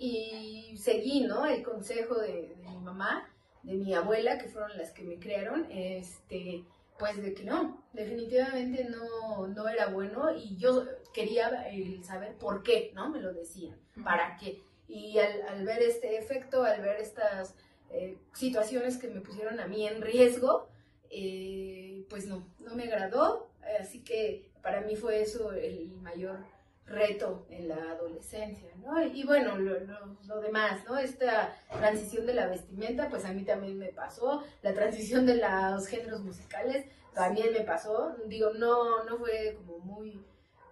y- 0.01 0.71
y 0.73 0.77
seguí, 0.77 1.21
¿no? 1.23 1.47
El 1.47 1.63
consejo 1.63 2.17
de, 2.17 2.49
de 2.57 2.69
mi 2.69 2.77
mamá, 2.79 3.27
de 3.63 3.75
mi 3.75 3.95
abuela, 3.95 4.37
que 4.39 4.49
fueron 4.49 4.77
las 4.77 4.91
que 4.93 5.03
me 5.05 5.19
criaron, 5.19 5.67
este, 5.71 6.65
pues 6.99 7.23
de 7.23 7.33
que 7.33 7.45
no, 7.45 7.83
definitivamente 7.93 8.85
no, 8.85 9.47
no 9.47 9.69
era 9.69 9.87
bueno 9.87 10.35
y 10.37 10.57
yo 10.57 10.85
quería 11.15 11.65
saber 12.03 12.35
por 12.37 12.63
qué, 12.63 12.91
¿no? 12.95 13.09
Me 13.09 13.21
lo 13.21 13.33
decían, 13.33 13.77
para 14.05 14.37
qué. 14.37 14.61
Y 14.93 15.19
al, 15.19 15.65
ver 15.65 15.83
este 15.83 16.19
efecto, 16.19 16.65
al 16.65 16.83
ver 16.83 17.01
estas 17.01 17.55
eh, 17.91 18.19
situaciones 18.35 18.99
que 18.99 19.09
me 19.09 19.21
pusieron 19.23 19.59
a 19.61 19.67
mí 19.67 19.87
en 19.87 20.03
riesgo, 20.03 20.69
eh, 21.11 22.05
pues 22.09 22.27
no, 22.27 22.47
no 22.61 22.75
me 22.75 22.85
agradó, 22.85 23.49
así 23.81 24.03
que 24.05 24.51
para 24.63 24.81
mí 24.83 24.97
fue 24.97 25.23
eso 25.23 25.53
el 25.53 25.89
mayor 26.03 26.39
reto 26.87 27.47
en 27.49 27.69
la 27.69 27.77
adolescencia, 27.93 28.69
¿no? 28.83 29.01
Y 29.03 29.25
bueno, 29.25 29.57
lo, 29.57 29.79
lo- 29.81 30.17
lo 30.27 30.41
demás, 30.41 30.85
¿no? 30.87 30.99
Esta 30.99 31.57
transición 31.79 32.27
de 32.27 32.35
la 32.35 32.49
vestimenta, 32.49 33.09
pues 33.09 33.25
a 33.25 33.33
mí 33.33 33.45
también 33.45 33.79
me 33.79 33.89
pasó, 33.93 34.43
la 34.63 34.75
transición 34.75 35.25
de 35.25 35.37
los 35.37 35.87
géneros 35.87 36.21
musicales 36.23 36.85
también 37.15 37.53
me 37.53 37.61
pasó, 37.61 38.17
digo, 38.27 38.51
no, 38.55 39.05
no 39.05 39.17
fue 39.19 39.55
como 39.59 39.79
muy 39.79 40.21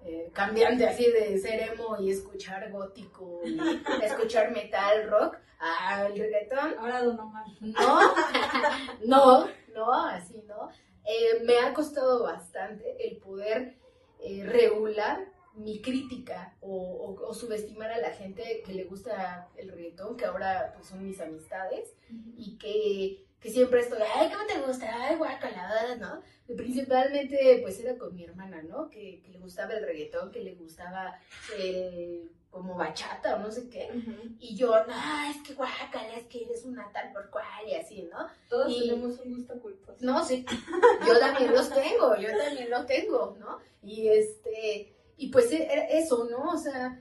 eh, 0.05 0.31
cambiante 0.33 0.87
así 0.87 1.11
de 1.11 1.39
ser 1.39 1.61
emo 1.73 1.97
y 2.01 2.11
escuchar 2.11 2.71
gótico 2.71 3.41
y 3.45 3.59
escuchar 4.05 4.51
metal, 4.53 5.09
rock, 5.11 5.37
al 5.59 6.17
reggaetón, 6.17 6.75
Ahora 6.79 7.03
Don 7.03 7.21
Omar. 7.21 7.45
no, 7.61 8.01
no, 9.05 9.49
no, 9.75 9.93
así 10.07 10.43
no. 10.47 10.69
Eh, 11.05 11.43
me 11.45 11.59
ha 11.59 11.73
costado 11.75 12.23
bastante 12.23 12.97
el 13.09 13.19
poder 13.19 13.77
eh, 14.21 14.45
regular 14.45 15.27
mi 15.55 15.81
crítica 15.83 16.55
o, 16.61 16.71
o- 16.77 17.27
o 17.29 17.35
subestimar 17.35 17.91
a 17.91 17.99
la 17.99 18.11
gente 18.11 18.63
que 18.65 18.73
le 18.73 18.85
gusta 18.85 19.49
el 19.57 19.71
reggaetón, 19.71 20.17
que 20.17 20.25
ahora 20.25 20.73
pues 20.75 20.87
son 20.87 21.05
mis 21.07 21.21
amistades, 21.21 21.95
y 22.37 22.57
que, 22.57 23.25
que 23.41 23.51
siempre 23.51 23.81
estoy, 23.81 23.99
ay, 24.15 24.31
¿cómo 24.31 24.47
te 24.47 24.61
gusta? 24.61 24.87
Ay, 24.93 25.17
guacala, 25.17 25.97
¿no? 25.97 26.23
Y 26.49 26.55
principalmente 26.55 27.59
pues 27.63 27.81
era 27.81 27.97
con 27.97 28.15
mi 28.15 28.25
hermana, 28.25 28.63
¿no? 28.63 28.91
Que, 28.91 29.21
que 29.23 29.31
le 29.31 29.39
gustaba 29.39 29.73
el 29.75 29.85
reggaetón, 29.85 30.31
que 30.31 30.41
le 30.43 30.55
gustaba 30.55 31.19
el 31.59 32.31
como 32.51 32.75
bachata 32.75 33.37
o 33.37 33.39
no 33.39 33.51
sé 33.51 33.69
qué. 33.69 33.89
Y 34.41 34.57
yo, 34.57 34.71
no, 34.87 34.95
es 35.31 35.37
que 35.47 35.55
guácala, 35.55 36.17
es 36.17 36.27
que 36.27 36.43
eres 36.43 36.65
una 36.65 36.91
tal 36.93 37.13
por 37.13 37.31
cual 37.31 37.45
y 37.69 37.75
así, 37.75 38.03
¿no? 38.13 38.27
Todos 38.49 38.73
Y- 38.73 38.81
tenemos 38.89 39.21
un 39.21 39.37
gusto 39.37 39.55
culposo. 39.61 39.97
No, 40.01 40.25
sí, 40.25 40.45
yo 41.07 41.19
también 41.21 41.53
los 41.53 41.71
tengo, 41.71 42.17
yo 42.17 42.37
también 42.37 42.69
los 42.69 42.87
tengo, 42.87 43.37
¿no? 43.39 43.59
Y 43.85 44.09
este, 44.09 44.93
y 45.17 45.29
pues 45.29 45.53
e- 45.53 45.73
era 45.73 45.85
eso, 45.85 46.27
¿no? 46.29 46.51
O 46.51 46.59
sea, 46.59 47.01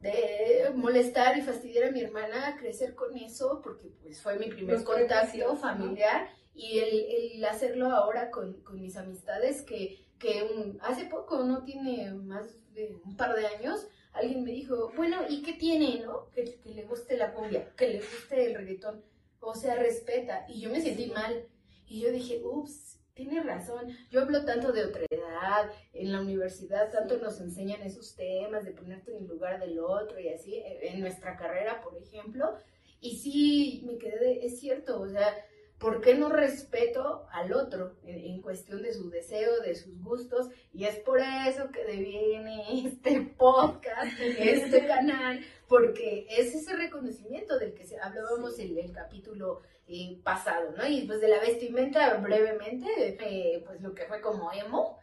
de 0.00 0.70
molestar 0.74 1.36
y 1.36 1.42
fastidiar 1.42 1.88
a 1.88 1.90
mi 1.92 2.00
hermana, 2.00 2.56
crecer 2.58 2.94
con 2.94 3.16
eso, 3.16 3.60
porque 3.62 3.88
pues 4.02 4.22
fue 4.22 4.38
mi 4.38 4.48
primer 4.48 4.76
Los 4.76 4.84
contacto 4.84 5.56
familiar 5.56 6.28
y 6.54 6.78
el, 6.78 7.32
el 7.34 7.44
hacerlo 7.44 7.90
ahora 7.90 8.30
con, 8.30 8.62
con 8.62 8.80
mis 8.80 8.96
amistades 8.96 9.62
que, 9.62 10.06
que 10.18 10.42
un- 10.42 10.78
hace 10.82 11.04
poco, 11.06 11.42
no 11.44 11.64
tiene 11.64 12.12
más 12.14 12.46
de 12.72 12.96
un 13.04 13.16
par 13.16 13.36
de 13.36 13.46
años, 13.46 13.86
alguien 14.12 14.42
me 14.42 14.52
dijo, 14.52 14.90
bueno, 14.96 15.18
¿y 15.28 15.42
qué 15.42 15.52
tiene, 15.54 16.00
no? 16.00 16.30
Que, 16.30 16.44
que 16.60 16.70
le 16.70 16.84
guste 16.84 17.16
la 17.16 17.32
cumbia, 17.34 17.70
que 17.76 17.88
le 17.88 17.98
guste 17.98 18.46
el 18.46 18.54
reggaetón, 18.54 19.04
o 19.40 19.54
sea, 19.54 19.74
respeta. 19.76 20.44
Y 20.48 20.60
yo 20.60 20.70
me 20.70 20.80
sentí 20.80 21.06
mal. 21.06 21.46
Y 21.86 22.00
yo 22.00 22.10
dije, 22.10 22.40
ups, 22.44 22.99
tiene 23.14 23.42
razón. 23.42 23.88
Yo 24.10 24.22
hablo 24.22 24.44
tanto 24.44 24.72
de 24.72 24.84
otra 24.84 25.02
edad, 25.10 25.70
en 25.92 26.12
la 26.12 26.20
universidad 26.20 26.90
tanto 26.90 27.18
nos 27.18 27.40
enseñan 27.40 27.82
esos 27.82 28.14
temas 28.14 28.64
de 28.64 28.72
ponerte 28.72 29.12
en 29.12 29.24
el 29.24 29.28
lugar 29.28 29.60
del 29.60 29.78
otro 29.78 30.18
y 30.20 30.28
así, 30.28 30.56
en 30.56 30.94
en 30.94 31.00
nuestra 31.00 31.36
carrera, 31.36 31.80
por 31.82 31.96
ejemplo. 31.96 32.56
Y 33.00 33.16
sí, 33.16 33.82
me 33.86 33.96
quedé 33.98 34.18
de, 34.18 34.46
es 34.46 34.60
cierto, 34.60 35.00
o 35.00 35.08
sea, 35.08 35.34
¿por 35.80 36.02
qué 36.02 36.14
no 36.14 36.28
respeto 36.28 37.26
al 37.32 37.54
otro 37.54 37.96
en, 38.04 38.42
cuestión 38.42 38.82
de 38.82 38.92
su 38.92 39.08
deseo, 39.08 39.60
de 39.60 39.74
sus 39.74 40.00
gustos? 40.02 40.50
Y 40.72 40.84
es 40.84 40.96
por 40.98 41.20
eso 41.20 41.70
que 41.72 41.84
deviene 41.84 42.86
este 42.86 43.22
podcast, 43.36 44.12
este 44.20 44.86
canal, 44.86 45.40
porque 45.66 46.26
es 46.28 46.54
ese 46.54 46.76
reconocimiento 46.76 47.58
del 47.58 47.72
que 47.72 47.86
hablábamos 48.00 48.58
en 48.58 48.76
el 48.78 48.92
capítulo 48.92 49.62
eh, 49.88 50.20
pasado, 50.22 50.72
¿no? 50.76 50.86
Y 50.86 51.06
pues 51.06 51.20
de 51.20 51.28
la 51.28 51.40
vestimenta 51.40 52.14
brevemente, 52.18 53.16
eh, 53.18 53.62
pues 53.66 53.80
lo 53.80 53.94
que 53.94 54.04
fue 54.04 54.20
como 54.20 54.52
emo, 54.52 54.99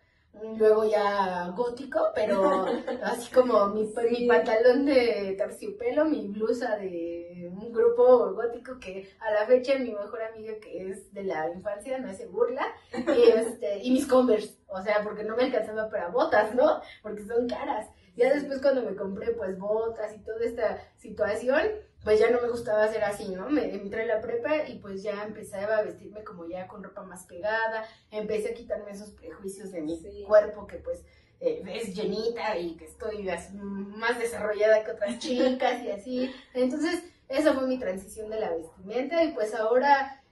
luego 0.58 0.86
ya 0.86 1.53
gótico, 1.56 2.12
pero 2.13 2.65
así 3.03 3.34
como 3.34 3.67
mi, 3.70 3.89
mi 4.12 4.27
pantalón 4.27 4.86
de 4.86 5.36
terciopelo, 5.38 6.06
mi 6.06 6.27
blusa 6.27 6.77
de 6.77 7.50
un 7.51 7.72
grupo 7.72 8.34
gótico 8.34 8.79
que 8.79 9.10
a 9.20 9.32
la 9.32 9.46
fecha 9.46 9.77
mi 9.77 9.91
mejor 9.91 10.22
amiga 10.22 10.53
que 10.62 10.89
es 10.89 11.13
de 11.13 11.24
la 11.24 11.50
infancia 11.51 11.98
me 12.00 12.12
hace 12.12 12.27
burla, 12.27 12.65
y, 12.94 13.29
este, 13.36 13.79
y 13.84 13.91
mis 13.91 14.08
Converse, 14.08 14.58
o 14.67 14.82
sea, 14.82 15.03
porque 15.03 15.24
no 15.24 15.36
me 15.36 15.44
alcanzaba 15.44 15.89
para 15.89 16.10
botas, 16.10 16.56
¿no? 16.56 16.82
Porque 17.01 17.24
son 17.24 17.48
caras. 17.48 17.88
Ya 18.15 18.34
después 18.34 18.62
cuando 18.62 18.82
me 18.82 18.96
compré 18.96 19.32
pues 19.34 19.60
botas 19.60 20.15
y 20.15 20.20
toda 20.20 20.44
esta 20.44 20.82
situación, 20.96 21.62
pues 22.08 22.22
ya 22.22 22.30
no 22.30 22.40
me 22.40 22.48
gustaba 22.48 22.86
hacer 22.86 23.04
así, 23.04 23.28
¿no? 23.28 23.50
Me 23.50 23.70
entré 23.76 24.04
a 24.04 24.16
la 24.16 24.22
prepa 24.22 24.66
y 24.66 24.80
pues 24.80 25.04
ya 25.04 25.26
empezaba 25.26 25.80
a 25.80 25.82
vestirme 25.82 26.24
como 26.24 26.48
ya 26.48 26.66
con 26.66 26.82
ropa 26.82 27.04
más 27.04 27.26
pegada, 27.26 27.86
empecé 28.12 28.52
a 28.52 28.54
quitarme 28.54 28.92
esos 28.92 29.12
prejuicios 29.12 29.74
de 29.74 29.82
mi 29.82 30.00
cuerpo 30.26 30.66
que 30.68 30.78
pues 30.78 31.04
eh, 31.42 31.62
es 31.68 31.94
llenita 31.94 32.58
y 32.58 32.78
que 32.78 32.86
estoy 32.86 33.30
más 33.54 34.18
desarrollada 34.20 34.86
que 34.86 34.92
otras 34.92 35.20
chicas 35.20 35.84
y 35.84 35.92
así. 35.92 36.32
Entonces, 36.54 37.04
esa 37.28 37.54
fue 37.54 37.68
mi 37.68 37.78
transición 37.78 38.30
de 38.30 38.40
la 38.40 38.52
vestimenta 38.52 39.22
y 39.26 39.34
pues 39.34 39.54
ahora 39.54 40.24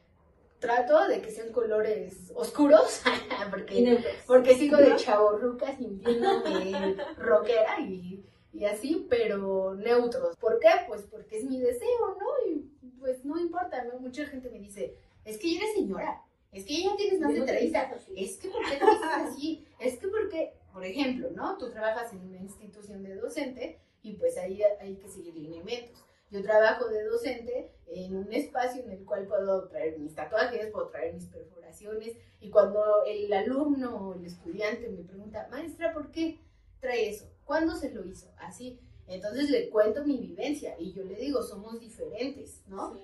trato 0.59 1.09
de 1.09 1.21
que 1.21 1.29
sean 1.29 1.51
colores 1.51 2.31
oscuros 2.35 3.01
porque, 3.51 4.01
porque 4.25 4.55
sigo 4.55 4.77
de 4.77 4.95
chavorruca 4.95 5.75
sintiéndome 5.75 6.95
rockera 7.17 7.81
y 7.81 8.23
y 8.55 8.63
así, 8.63 9.05
pero 9.09 9.75
neutros. 9.75 10.37
¿Por 10.37 10.59
qué? 10.59 10.69
Pues 10.87 11.01
porque 11.03 11.39
es 11.39 11.43
mi 11.43 11.59
deseo, 11.59 12.17
¿no? 12.17 12.49
Y 12.49 12.71
pues 12.99 13.25
no 13.25 13.37
importa, 13.37 13.83
¿no? 13.83 13.99
Mucha 13.99 14.25
gente 14.27 14.49
me 14.49 14.59
dice, 14.59 14.95
es 15.25 15.37
que 15.37 15.57
eres 15.57 15.73
señora, 15.73 16.23
es 16.53 16.63
que 16.63 16.83
ya 16.83 16.95
tienes 16.95 17.19
más 17.19 17.33
de 17.33 17.41
30, 17.41 17.97
es 18.15 18.37
que 18.37 18.47
¿por 18.47 18.63
qué 18.63 18.77
te 18.77 18.85
dices 18.85 19.09
así? 19.13 19.67
Es 19.77 19.97
que 19.97 20.07
porque, 20.07 20.53
por 20.71 20.85
ejemplo, 20.85 21.29
¿no? 21.31 21.57
Tú 21.57 21.69
trabajas 21.69 22.13
en 22.13 22.21
una 22.21 22.37
institución 22.37 23.03
de 23.03 23.15
docente 23.15 23.77
y 24.01 24.13
pues 24.13 24.37
ahí 24.37 24.61
hay 24.79 24.95
que 24.95 25.09
seguir 25.09 25.35
lineamientos. 25.35 26.05
Yo 26.31 26.41
trabajo 26.41 26.87
de 26.87 27.03
docente 27.03 27.73
en 27.87 28.15
un 28.15 28.31
espacio 28.31 28.83
en 28.83 28.91
el 28.91 29.03
cual 29.03 29.27
puedo 29.27 29.67
traer 29.67 29.99
mis 29.99 30.15
tatuajes, 30.15 30.71
puedo 30.71 30.87
traer 30.87 31.13
mis 31.13 31.25
perforaciones 31.25 32.15
y 32.39 32.49
cuando 32.49 33.03
el 33.05 33.31
alumno 33.33 33.95
o 33.97 34.13
el 34.13 34.25
estudiante 34.25 34.87
me 34.89 35.03
pregunta, 35.03 35.47
maestra, 35.51 35.93
¿por 35.93 36.09
qué 36.11 36.39
trae 36.85 37.09
eso? 37.09 37.25
¿Cuándo 37.43 37.75
se 37.75 37.91
lo 37.91 38.05
hizo? 38.05 38.31
Así. 38.37 38.79
Entonces 39.07 39.49
le 39.49 39.69
cuento 39.69 40.03
mi 40.03 40.17
vivencia 40.17 40.75
y 40.79 40.91
yo 40.93 41.03
le 41.03 41.15
digo, 41.15 41.43
somos 41.43 41.79
diferentes, 41.79 42.63
¿no? 42.67 42.97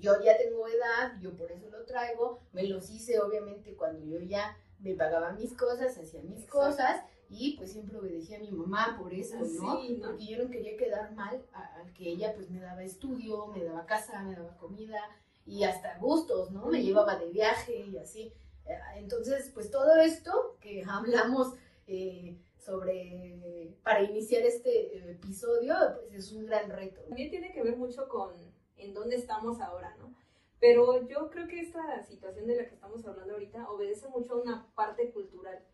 Yo 0.00 0.22
ya 0.22 0.36
tengo 0.36 0.66
edad, 0.68 1.18
yo 1.20 1.34
por 1.34 1.50
eso 1.50 1.68
lo 1.70 1.84
traigo, 1.84 2.40
me 2.52 2.64
los 2.64 2.90
hice 2.90 3.18
obviamente 3.20 3.74
cuando 3.74 4.04
yo 4.04 4.18
ya 4.20 4.56
me 4.80 4.94
pagaba 4.94 5.32
mis 5.32 5.54
cosas, 5.54 5.96
hacía 5.96 6.20
mis 6.22 6.44
cosas 6.46 7.02
y 7.30 7.56
pues 7.56 7.72
siempre 7.72 7.98
obedecía 7.98 8.36
a 8.36 8.40
mi 8.40 8.50
mamá 8.50 8.96
por 9.00 9.12
eso, 9.14 9.36
¿no? 9.38 9.80
Porque 10.00 10.26
yo 10.26 10.44
no 10.44 10.50
quería 10.50 10.76
quedar 10.76 11.14
mal 11.14 11.42
al 11.52 11.92
que 11.94 12.10
ella 12.10 12.34
pues 12.34 12.50
me 12.50 12.60
daba 12.60 12.84
estudio, 12.84 13.46
me 13.48 13.64
daba 13.64 13.86
casa, 13.86 14.22
me 14.22 14.34
daba 14.34 14.56
comida 14.58 15.00
y 15.46 15.64
hasta 15.64 15.98
gustos, 15.98 16.50
¿no? 16.50 16.66
Me 16.66 16.82
llevaba 16.82 17.16
de 17.16 17.30
viaje 17.30 17.86
y 17.86 17.96
así. 17.96 18.32
Eh, 18.66 18.78
entonces, 18.96 19.50
pues 19.54 19.70
todo 19.70 19.96
esto 19.96 20.56
que 20.60 20.84
hablamos 20.86 21.54
eh, 21.86 22.36
sobre, 22.66 23.78
para 23.84 24.02
iniciar 24.02 24.42
este 24.42 24.96
eh, 24.96 25.12
episodio, 25.12 25.74
pues 26.08 26.14
es 26.14 26.32
un 26.32 26.46
gran 26.46 26.68
reto. 26.68 27.00
También 27.02 27.30
tiene 27.30 27.52
que 27.52 27.62
ver 27.62 27.76
mucho 27.76 28.08
con 28.08 28.34
en 28.76 28.92
dónde 28.92 29.16
estamos 29.16 29.60
ahora, 29.60 29.96
¿no? 29.98 30.12
Pero 30.58 31.06
yo 31.06 31.30
creo 31.30 31.46
que 31.46 31.60
esta 31.60 32.02
situación 32.02 32.46
de 32.48 32.56
la 32.56 32.64
que 32.66 32.74
estamos 32.74 33.06
hablando 33.06 33.34
ahorita 33.34 33.70
obedece 33.70 34.08
mucho 34.08 34.34
a 34.34 34.42
una 34.42 34.66
parte 34.74 35.10
cultural, 35.12 35.64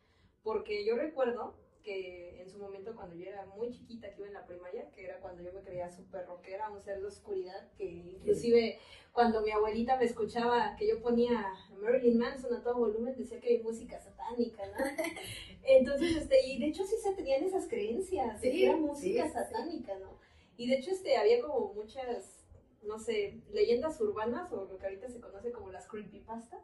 porque 0.43 0.85
yo 0.85 0.97
recuerdo 0.97 1.55
que 1.83 2.41
en 2.43 2.49
su 2.49 2.59
momento 2.59 2.95
cuando 2.95 3.17
yo 3.17 3.25
era 3.25 3.47
muy 3.47 3.71
chiquita, 3.71 4.11
que 4.11 4.19
iba 4.19 4.29
en 4.29 4.35
la 4.35 4.47
primaria, 4.47 4.91
que 4.91 5.05
era 5.05 5.19
cuando 5.21 5.43
yo 5.43 5.53
me 5.53 5.63
creía 5.63 5.89
súper 5.89 6.27
rockera, 6.27 6.71
un 6.71 6.81
ser 6.81 7.01
de 7.01 7.07
oscuridad, 7.07 7.73
que 7.77 7.85
inclusive 7.85 8.79
cuando 9.13 9.41
mi 9.41 9.51
abuelita 9.51 9.97
me 9.97 10.05
escuchaba 10.05 10.77
que 10.77 10.87
yo 10.89 11.01
ponía 11.01 11.53
Marilyn 11.83 12.19
Manson 12.19 12.55
a 12.55 12.63
todo 12.63 12.79
volumen, 12.79 13.15
decía 13.17 13.41
que 13.41 13.51
hay 13.51 13.63
música 13.63 14.01
satánica, 14.01 14.63
¿no? 14.67 14.85
Entonces, 15.65 16.17
este, 16.17 16.47
y 16.47 16.59
de 16.59 16.67
hecho 16.67 16.85
sí 16.85 16.97
se 17.03 17.13
tenían 17.13 17.45
esas 17.45 17.67
creencias, 17.69 18.41
que 18.41 18.65
era 18.65 18.77
música 18.77 19.29
satánica, 19.29 19.99
¿no? 19.99 20.19
Y 20.57 20.69
de 20.69 20.77
hecho, 20.77 20.91
este, 20.91 21.17
había 21.17 21.41
como 21.41 21.73
muchas 21.75 22.42
no 22.83 22.99
sé, 22.99 23.41
leyendas 23.53 24.01
urbanas 24.01 24.53
o 24.53 24.65
lo 24.65 24.77
que 24.77 24.87
ahorita 24.87 25.09
se 25.09 25.21
conoce 25.21 25.53
como 25.53 25.71
las 25.71 25.87
creepypastas, 25.87 26.61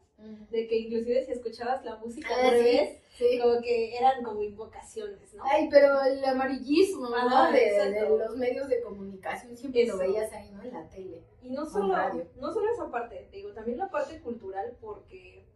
de 0.50 0.66
que 0.66 0.76
inclusive 0.76 1.24
si 1.24 1.32
escuchabas 1.32 1.84
la 1.84 1.96
música 1.96 2.28
al 2.34 2.50
revés, 2.50 3.00
como 3.40 3.60
que 3.60 3.96
eran 3.96 4.24
como 4.24 4.42
invocaciones, 4.42 5.32
¿no? 5.34 5.44
Ay, 5.44 5.68
pero 5.70 6.02
el 6.02 6.24
amarillismo, 6.24 7.08
¿no? 7.08 7.52
De, 7.52 8.08
los 8.08 8.36
medios 8.36 8.68
de 8.68 8.80
comunicación 8.80 9.56
siempre 9.56 9.86
lo 9.86 9.96
veías 9.96 10.32
ahí, 10.32 10.50
¿no? 10.50 10.62
En 10.62 10.72
la 10.72 10.88
tele. 10.88 11.22
Y 11.40 11.50
no 11.50 11.64
solo, 11.66 11.94
no 12.36 12.52
solo 12.52 12.72
esa 12.72 12.90
parte, 12.90 13.28
digo, 13.30 13.52
también 13.52 13.78
la 13.78 13.88
parte 13.88 14.20
cultural 14.20 14.76
porque, 14.80 15.46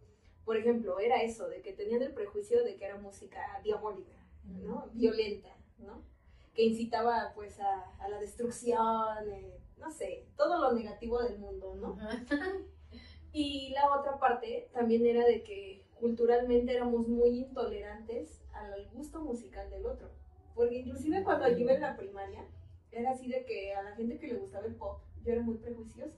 por 0.45 0.57
ejemplo, 0.57 1.01
era 1.01 1.23
eso, 1.23 1.49
de 1.49 1.61
que 1.61 1.73
tenían 1.73 2.03
el 2.03 2.15
prejuicio 2.15 2.63
de 2.63 2.77
que 2.77 2.85
era 2.85 2.97
música 2.99 3.41
diabólica, 3.65 4.17
¿no? 4.45 4.89
Violenta, 4.93 5.57
¿no? 5.79 6.05
Que 6.55 6.63
incitaba 6.63 7.33
pues 7.35 7.59
a, 7.59 7.97
a 7.99 8.09
la 8.09 8.21
destrucción, 8.21 9.29
eh, 9.29 9.62
no 9.83 9.91
sé, 9.91 10.25
todo 10.37 10.61
lo 10.61 10.73
negativo 10.73 11.21
del 11.23 11.39
mundo, 11.39 11.75
¿no? 11.75 11.99
y 13.33 13.71
la 13.71 13.99
otra 13.99 14.19
parte 14.19 14.71
también 14.73 15.05
era 15.05 15.27
de 15.27 15.43
que 15.43 15.85
culturalmente 15.99 16.73
éramos 16.73 17.09
muy 17.09 17.41
intolerantes 17.41 18.43
al 18.53 18.89
gusto 18.93 19.21
musical 19.21 19.69
del 19.71 19.87
otro. 19.87 20.09
Porque 20.55 20.79
inclusive 20.79 21.25
cuando 21.25 21.49
yo 21.49 21.59
iba 21.59 21.73
en 21.73 21.81
la 21.81 21.97
primaria, 21.97 22.47
era 22.93 23.11
así 23.11 23.29
de 23.29 23.45
que 23.45 23.75
a 23.75 23.83
la 23.83 23.97
gente 23.97 24.19
que 24.19 24.29
le 24.29 24.39
gustaba 24.39 24.67
el 24.67 24.77
pop, 24.77 25.01
yo 25.25 25.33
era 25.33 25.43
muy 25.43 25.57
prejuiciosa. 25.57 26.17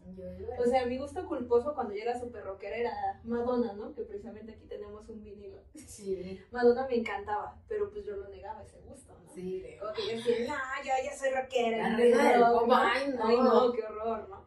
O 0.59 0.65
sea, 0.65 0.87
mi 0.87 0.99
gusto 0.99 1.27
culposo 1.27 1.75
cuando 1.75 1.95
yo 1.95 2.03
era 2.03 2.19
súper 2.19 2.45
rockera 2.45 2.77
era 2.77 3.21
Madonna, 3.25 3.73
¿no? 3.75 3.95
Que 3.95 4.03
precisamente 4.03 4.53
aquí 4.53 4.67
tenemos 4.67 5.09
un 5.09 5.23
vinilo. 5.23 5.61
Sí. 5.75 6.41
Madonna 6.51 6.87
me 6.87 6.97
encantaba, 6.97 7.61
pero 7.69 7.91
pues 7.91 8.05
yo 8.05 8.17
lo 8.17 8.29
negaba 8.29 8.63
ese 8.63 8.81
gusto, 8.81 9.13
¿no? 9.25 9.33
Sí. 9.35 9.65
Como 9.79 9.93
que 9.93 10.07
yo 10.07 10.17
decía, 10.17 10.49
no, 10.49 10.85
yo 10.85 10.93
ya 11.05 11.17
soy 11.17 11.31
rockera. 11.31 11.91
no, 11.91 12.75
Ay, 12.75 13.37
no, 13.37 13.73
qué 13.73 13.83
horror, 13.83 14.29
¿no? 14.29 14.45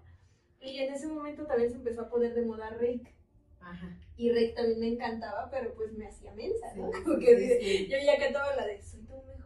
Y 0.60 0.80
en 0.80 0.94
ese 0.94 1.08
momento 1.08 1.46
también 1.46 1.70
se 1.70 1.78
empezó 1.78 2.02
a 2.02 2.10
poner 2.10 2.34
de 2.34 2.42
moda 2.42 2.70
Rake. 2.72 3.16
Ajá. 3.60 3.98
Y 4.16 4.32
Rake 4.32 4.54
también 4.56 4.80
me 4.80 4.88
encantaba, 4.88 5.50
pero 5.52 5.74
pues 5.76 5.94
me 5.94 6.08
hacía 6.08 6.34
mensa, 6.34 6.74
¿no? 6.76 6.90
Como 7.04 7.20
que 7.20 7.88
yo 7.88 7.98
ya 8.04 8.18
cantaba 8.18 8.56
la 8.56 8.66
de 8.66 8.82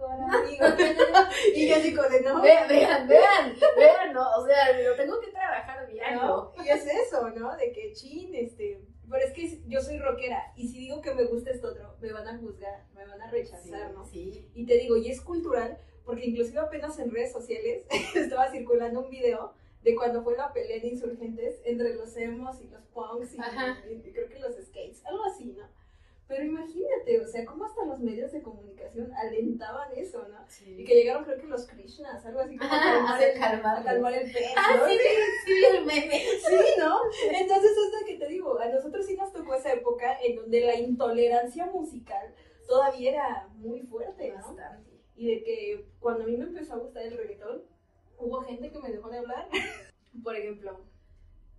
mejor 0.09 0.35
amigo. 0.35 0.65
y 1.55 1.69
yo 1.69 1.81
digo 1.81 2.03
de 2.03 2.21
no. 2.21 2.41
Vean, 2.41 2.67
vean, 2.67 3.07
vean, 3.07 3.55
vean, 3.77 4.13
no, 4.13 4.37
o 4.37 4.45
sea, 4.45 4.79
lo 4.81 4.95
tengo 4.95 5.19
que 5.19 5.31
trabajar 5.31 5.87
bien, 5.87 6.15
¿no? 6.15 6.51
Y 6.63 6.69
es 6.69 6.85
eso, 6.85 7.29
¿no? 7.29 7.55
De 7.57 7.71
que 7.71 7.93
chin, 7.93 8.33
este, 8.35 8.81
pero 9.09 9.25
es 9.25 9.33
que 9.33 9.61
yo 9.67 9.81
soy 9.81 9.99
rockera 9.99 10.53
y 10.55 10.69
si 10.69 10.79
digo 10.79 11.01
que 11.01 11.13
me 11.13 11.25
gusta 11.25 11.51
esto 11.51 11.69
otro, 11.69 11.95
me 11.99 12.13
van 12.13 12.27
a 12.27 12.37
juzgar, 12.37 12.85
me 12.95 13.05
van 13.05 13.21
a 13.21 13.29
rechazar, 13.29 13.91
¿no? 13.91 14.05
Sí. 14.05 14.49
Y 14.53 14.65
te 14.65 14.77
digo, 14.77 14.95
y 14.95 15.11
es 15.11 15.21
cultural, 15.21 15.77
porque 16.05 16.25
inclusive 16.25 16.59
apenas 16.59 16.97
en 16.99 17.11
redes 17.11 17.31
sociales 17.33 17.85
estaba 18.15 18.49
circulando 18.51 19.01
un 19.01 19.09
video 19.09 19.53
de 19.83 19.95
cuando 19.95 20.23
fue 20.23 20.37
la 20.37 20.53
pelea 20.53 20.79
de 20.79 20.87
insurgentes 20.87 21.61
entre 21.65 21.95
los 21.95 22.15
emos 22.15 22.61
y 22.61 22.67
los 22.67 22.83
punks 22.87 23.33
y, 23.33 24.11
creo 24.11 24.29
que 24.29 24.39
los 24.39 24.55
skates, 24.55 25.03
algo 25.05 25.25
así, 25.25 25.45
¿no? 25.57 25.67
Pero 26.31 26.45
imagínate, 26.45 27.19
o 27.19 27.27
sea, 27.27 27.43
cómo 27.43 27.65
hasta 27.65 27.83
los 27.83 27.99
medios 27.99 28.31
de 28.31 28.41
comunicación 28.41 29.11
alentaban 29.15 29.89
eso, 29.97 30.25
¿no? 30.29 30.45
Y 30.65 30.85
que 30.85 30.95
llegaron, 30.95 31.25
creo 31.25 31.37
que 31.37 31.47
los 31.47 31.67
Krishnas, 31.67 32.25
algo 32.25 32.39
así 32.39 32.57
como 32.57 32.73
a, 32.73 32.79
calmar 32.79 33.21
el, 33.21 33.43
a 33.43 33.83
calmar 33.83 34.13
el. 34.13 34.31
Ah, 34.55 34.79
sí, 34.87 34.97
sí, 35.45 35.65
el 35.65 35.85
meme. 35.85 36.21
Sí, 36.21 36.55
¿no? 36.79 36.99
Entonces, 37.37 37.71
es 37.71 37.99
lo 37.99 38.07
que 38.07 38.17
te 38.17 38.27
digo, 38.27 38.57
a 38.57 38.69
nosotros 38.69 39.05
sí 39.05 39.17
nos 39.17 39.33
tocó 39.33 39.55
esa 39.55 39.73
época 39.73 40.19
en 40.23 40.37
donde 40.37 40.61
la 40.61 40.75
intolerancia 40.75 41.65
musical 41.65 42.33
todavía 42.65 43.11
era 43.11 43.49
muy 43.55 43.81
fuerte, 43.81 44.29
¿no? 44.29 44.55
Bastante. 44.55 45.01
Y 45.17 45.35
de 45.35 45.43
que 45.43 45.85
cuando 45.99 46.23
a 46.23 46.27
mí 46.27 46.37
me 46.37 46.45
empezó 46.45 46.75
a 46.75 46.77
gustar 46.77 47.03
el 47.03 47.17
reggaetón, 47.17 47.63
hubo 48.17 48.41
gente 48.43 48.71
que 48.71 48.79
me 48.79 48.89
dejó 48.89 49.09
de 49.09 49.17
hablar. 49.17 49.49
Por 50.23 50.37
ejemplo, 50.37 50.79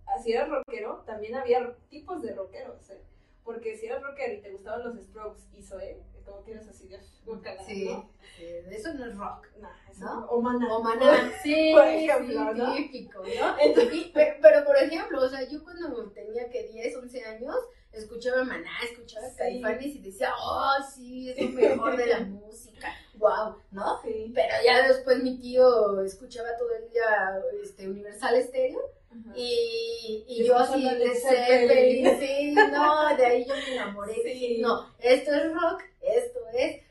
así 0.07 0.31
era 0.31 0.47
rockero, 0.47 1.03
también 1.05 1.35
había 1.35 1.77
tipos 1.89 2.23
de 2.23 2.33
rockeros. 2.33 2.89
¿eh? 2.89 3.12
Porque 3.43 3.75
si 3.77 3.85
eras 3.87 4.01
rocker 4.01 4.33
y 4.33 4.41
te 4.41 4.51
gustaban 4.51 4.83
los 4.85 4.95
Strokes 5.05 5.41
y 5.53 5.61
Zoe, 5.61 6.01
como 6.25 6.43
que 6.45 6.51
eras 6.53 6.67
así 6.69 6.87
de 6.87 6.99
guacala, 7.25 7.61
Sí, 7.65 7.85
¿no? 7.89 8.09
sí, 8.37 8.45
eso 8.71 8.93
no 8.93 9.05
es 9.05 9.17
rock. 9.17 9.47
Nah, 9.59 9.69
eso 9.91 10.05
¿No? 10.05 10.25
O 10.27 10.41
Maná. 10.41 10.73
O 10.73 10.81
Maná, 10.81 11.31
sí, 11.43 11.71
Por 11.73 11.83
ejemplo, 11.87 12.51
sí, 12.53 12.57
¿no? 12.59 12.75
típico, 12.75 13.19
¿no? 13.23 13.91
Y- 13.93 14.11
pero, 14.13 14.63
por 14.65 14.77
ejemplo, 14.77 15.21
o 15.21 15.27
sea, 15.29 15.43
yo 15.49 15.61
cuando 15.63 16.09
tenía 16.11 16.49
que 16.49 16.63
10, 16.69 16.95
11 16.95 17.25
años, 17.25 17.55
escuchaba 17.91 18.43
Maná, 18.45 18.69
escuchaba 18.89 19.27
Sí. 19.29 19.35
Caifanes 19.37 19.95
y 19.95 19.99
decía, 20.01 20.31
oh, 20.41 20.75
sí, 20.95 21.29
es 21.31 21.39
lo 21.41 21.49
mejor 21.49 21.97
de 21.97 22.05
la 22.07 22.19
música, 22.21 22.93
wow, 23.15 23.57
¿no? 23.71 24.01
Sí. 24.01 24.31
Pero 24.33 24.53
ya 24.65 24.87
después 24.87 25.21
mi 25.21 25.37
tío 25.39 26.01
escuchaba 26.01 26.55
todo 26.57 26.71
el 26.71 26.89
día 26.89 27.41
este, 27.61 27.89
Universal 27.89 28.41
Stereo 28.41 28.81
Ajá. 29.19 29.33
y, 29.35 30.23
y 30.27 30.41
Y 30.41 30.45
yo 30.47 30.57
así 30.57 30.83
de 30.83 31.15
Zeppelin, 31.15 32.19
sí, 32.19 32.51
no, 32.53 33.15
de 33.17 33.25
ahí 33.25 33.45
yo 33.45 33.53
me 33.55 33.73
enamoré, 33.75 34.13
Sí. 34.15 34.23
dije, 34.23 34.57
no, 34.61 34.87
esto 34.99 35.33
es 35.33 35.53
rock, 35.53 35.83
esto 36.01 36.39
es 36.53 36.81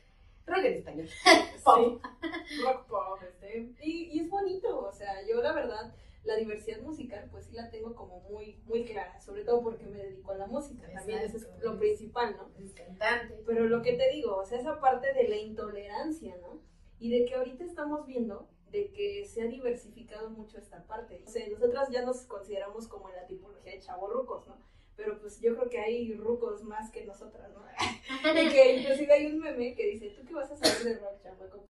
rock 0.45 0.65
en 0.65 0.73
español. 0.73 1.07
Sí. 1.09 1.63
Rock 2.63 2.87
pop, 2.87 3.19
este. 3.23 3.69
Y, 3.81 4.09
y 4.13 4.19
es 4.21 4.29
bonito, 4.29 4.79
o 4.87 4.91
sea, 4.91 5.25
yo 5.27 5.41
la 5.41 5.53
verdad, 5.53 5.93
la 6.25 6.35
diversidad 6.35 6.81
musical, 6.81 7.27
pues 7.31 7.45
sí 7.45 7.53
la 7.53 7.69
tengo 7.69 7.93
como 7.95 8.19
muy, 8.29 8.59
muy 8.65 8.83
clara, 8.85 9.19
sobre 9.21 9.43
todo 9.43 9.61
porque 9.63 9.85
me 9.85 9.97
dedico 9.97 10.31
a 10.31 10.37
la 10.37 10.47
música, 10.47 10.87
también 10.93 11.19
eso 11.19 11.37
es 11.37 11.47
lo 11.61 11.77
principal, 11.79 12.35
¿no? 12.37 12.51
Es 12.63 12.73
cantante. 12.73 13.41
Pero 13.45 13.65
lo 13.65 13.81
que 13.81 13.93
te 13.93 14.09
digo, 14.11 14.37
o 14.37 14.45
sea, 14.45 14.59
esa 14.59 14.79
parte 14.79 15.13
de 15.13 15.27
la 15.29 15.37
intolerancia, 15.37 16.35
¿no? 16.41 16.61
Y 16.99 17.09
de 17.11 17.25
que 17.25 17.35
ahorita 17.35 17.63
estamos 17.65 18.05
viendo 18.05 18.47
de 18.73 18.91
que 18.91 19.23
se 19.23 19.43
ha 19.43 19.45
diversificado 19.45 20.31
mucho 20.31 20.57
esta 20.57 20.83
parte. 20.87 21.21
O 21.25 21.29
sea, 21.29 21.47
nosotras 21.47 21.89
ya 21.91 22.01
nos 22.01 22.23
consideramos 22.23 22.87
como 22.87 23.07
en 23.09 23.15
la 23.15 23.27
tipología 23.27 23.71
de 23.71 23.79
chavorrucos, 23.79 24.47
¿no? 24.47 24.57
Pero 24.95 25.19
pues 25.21 25.39
yo 25.39 25.55
creo 25.55 25.69
que 25.69 25.79
hay 25.79 26.13
rucos 26.15 26.63
más 26.63 26.91
que 26.91 27.05
nosotras, 27.05 27.51
¿no? 27.53 27.63
Y 28.41 28.49
que 28.49 28.77
inclusive 28.77 29.13
hay 29.13 29.27
un 29.27 29.39
meme 29.39 29.75
que 29.75 29.91
dice, 29.91 30.09
¿tú 30.09 30.25
qué 30.25 30.33
vas 30.33 30.51
a 30.51 30.57
saber 30.57 30.83
de 30.83 30.99
rock, 30.99 31.21
chamaco? 31.21 31.65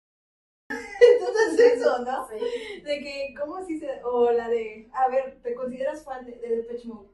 Entonces 0.69 1.74
eso, 1.74 2.00
¿no? 2.00 2.27
Sí. 2.29 2.81
De 2.81 3.00
que, 3.00 3.36
¿cómo 3.38 3.57
así 3.57 3.77
se...? 3.77 4.01
O 4.03 4.31
la 4.31 4.48
de, 4.48 4.89
a 4.93 5.10
ver, 5.10 5.41
¿te 5.41 5.53
consideras 5.55 6.05
fan 6.05 6.25
de, 6.25 6.38
de 6.38 6.55
Depeche 6.55 6.88
Mode? 6.88 7.10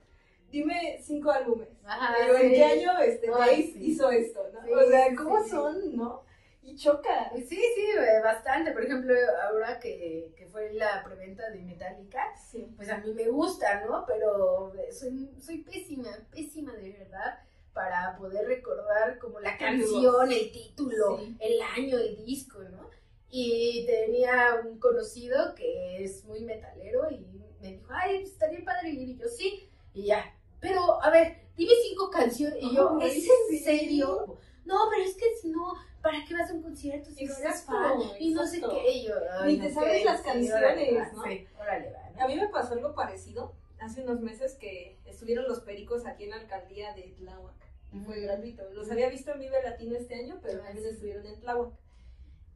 Dime 0.52 1.00
cinco 1.02 1.32
álbumes. 1.32 1.70
Ajá, 1.84 2.16
Pero 2.20 2.38
¿en 2.38 2.52
qué 2.52 2.64
año 2.64 2.92
este 3.00 3.30
Ay, 3.36 3.72
sí. 3.72 3.92
hizo 3.92 4.12
esto, 4.12 4.40
no? 4.54 4.60
O 4.80 4.88
sea, 4.88 5.16
¿cómo 5.16 5.44
son, 5.48 5.96
no? 5.96 6.29
Y 6.62 6.76
choca. 6.76 7.32
Sí, 7.36 7.46
sí, 7.48 7.86
eh, 7.98 8.22
bastante. 8.24 8.72
Por 8.72 8.84
ejemplo, 8.84 9.14
ahora 9.44 9.80
que, 9.80 10.34
que 10.38 10.46
fue 10.48 10.74
la 10.74 11.04
preventa 11.04 11.50
de 11.50 11.62
Metallica, 11.62 12.22
Sí. 12.36 12.74
pues 12.76 12.90
a 12.90 12.98
mí 12.98 13.14
me 13.14 13.28
gusta, 13.30 13.86
¿no? 13.86 14.04
Pero 14.06 14.74
eh, 14.76 14.92
soy, 14.92 15.32
soy 15.40 15.60
pésima, 15.64 16.10
pésima 16.32 16.74
de 16.76 16.92
verdad 16.92 17.40
para 17.74 18.18
poder 18.18 18.46
recordar 18.48 19.18
como 19.20 19.40
la 19.40 19.58
canción, 19.58 20.32
el 20.32 20.52
título, 20.52 21.18
Sí. 21.20 21.38
el 21.40 21.62
año, 21.62 21.98
el 21.98 22.24
disco, 22.26 22.60
¿no? 22.64 22.90
Y 23.30 23.86
tenía 23.86 24.56
un 24.66 24.80
conocido 24.80 25.54
que 25.56 26.04
es 26.04 26.26
muy 26.26 26.42
metalero 26.42 27.10
y 27.12 27.26
me 27.62 27.74
dijo, 27.74 27.88
ay, 27.94 28.20
pues, 28.20 28.32
estaría 28.32 28.66
padre 28.66 28.90
ir. 28.90 29.10
Y 29.10 29.18
yo, 29.18 29.28
sí, 29.28 29.70
y 29.94 30.08
ya. 30.08 30.36
Pero, 30.60 31.02
a 31.02 31.10
ver, 31.10 31.38
dime 31.56 31.72
cinco 31.88 32.10
canciones. 32.10 32.58
Y 32.62 32.76
yo, 32.76 33.00
¿es 33.02 33.28
en 33.52 33.60
serio? 33.60 34.38
No, 34.66 34.76
pero 34.90 35.04
es 35.04 35.16
que 35.16 35.26
si 35.42 35.50
no, 35.50 35.74
¿para 36.02 36.24
qué 36.26 36.34
vas 36.34 36.50
a 36.50 36.54
un 36.54 36.62
concierto 36.62 37.10
si 37.12 37.26
no 37.26 37.34
eres 37.34 37.46
Exacto, 37.46 37.72
fan? 37.72 38.00
Y 38.20 38.32
no 38.34 38.46
sé 38.46 38.58
exacto. 38.58 38.78
qué. 38.84 38.92
Y 38.92 39.08
yo, 39.08 39.14
ay, 39.42 39.58
Ni 39.58 39.62
te 39.68 39.74
sabes 39.74 40.06
las 40.06 40.22
canciones, 40.22 40.96
va, 40.98 41.12
¿no? 41.14 41.24
Sí, 41.24 41.48
órale, 41.60 41.92
va, 41.92 42.10
¿no? 42.16 42.24
A 42.24 42.28
mí 42.28 42.36
me 42.36 42.48
pasó 42.50 42.74
algo 42.74 42.94
parecido 42.94 43.54
hace 43.80 44.04
unos 44.04 44.20
meses 44.22 44.56
que 44.56 45.00
estuvieron 45.06 45.48
los 45.48 45.62
pericos 45.62 46.06
aquí 46.06 46.26
en 46.26 46.32
la 46.32 46.36
alcaldía 46.38 46.94
de 46.94 47.04
Tláhuac. 47.18 47.56
Y 47.92 48.00
fue 48.02 48.20
gratuito. 48.22 48.64
Los 48.74 48.92
había 48.92 49.10
visto 49.10 49.32
en 49.32 49.40
Vive 49.40 49.64
Latino 49.64 49.96
este 49.96 50.16
año, 50.16 50.38
pero 50.44 50.60
Ah, 50.62 50.66
también 50.66 50.86
estuvieron 50.88 51.26
en 51.26 51.40
Tláhuac. 51.40 51.74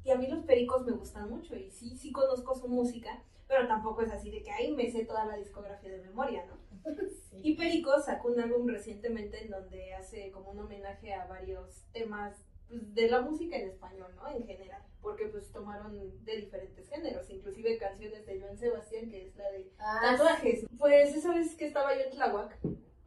Y 0.03 0.11
a 0.11 0.15
mí 0.17 0.27
los 0.27 0.43
pericos 0.45 0.85
me 0.85 0.91
gustan 0.91 1.29
mucho 1.29 1.55
y 1.55 1.71
sí, 1.71 1.97
sí 1.97 2.11
conozco 2.11 2.53
su 2.55 2.67
música, 2.67 3.23
pero 3.47 3.67
tampoco 3.67 4.01
es 4.01 4.11
así 4.11 4.31
de 4.31 4.41
que 4.43 4.51
ahí 4.51 4.71
me 4.73 4.89
sé 4.91 5.05
toda 5.05 5.25
la 5.25 5.37
discografía 5.37 5.91
de 5.91 6.01
memoria, 6.01 6.45
¿no? 6.45 6.57
Sí. 7.29 7.39
Y 7.41 7.55
Pericos 7.55 8.05
sacó 8.05 8.27
un 8.27 8.39
álbum 8.39 8.67
recientemente 8.67 9.43
en 9.43 9.49
donde 9.49 9.93
hace 9.95 10.29
como 10.31 10.51
un 10.51 10.59
homenaje 10.59 11.13
a 11.13 11.25
varios 11.25 11.83
temas 11.91 12.45
pues, 12.67 12.93
de 12.93 13.09
la 13.09 13.21
música 13.21 13.57
en 13.57 13.69
español, 13.69 14.11
¿no? 14.15 14.29
En 14.29 14.45
general, 14.45 14.83
porque 15.01 15.25
pues 15.27 15.51
tomaron 15.51 16.23
de 16.25 16.35
diferentes 16.37 16.87
géneros, 16.89 17.29
inclusive 17.31 17.77
canciones 17.79 18.25
de 18.27 18.39
Joan 18.39 18.57
Sebastián, 18.57 19.09
que 19.09 19.27
es 19.27 19.35
la 19.35 19.49
de 19.51 19.71
Ah, 19.79 19.99
tatuajes. 20.11 20.65
Pues 20.77 21.15
esa 21.15 21.33
vez 21.33 21.55
que 21.55 21.65
estaba 21.65 21.95
yo 21.95 22.01
en 22.01 22.11
Tláhuac, 22.11 22.57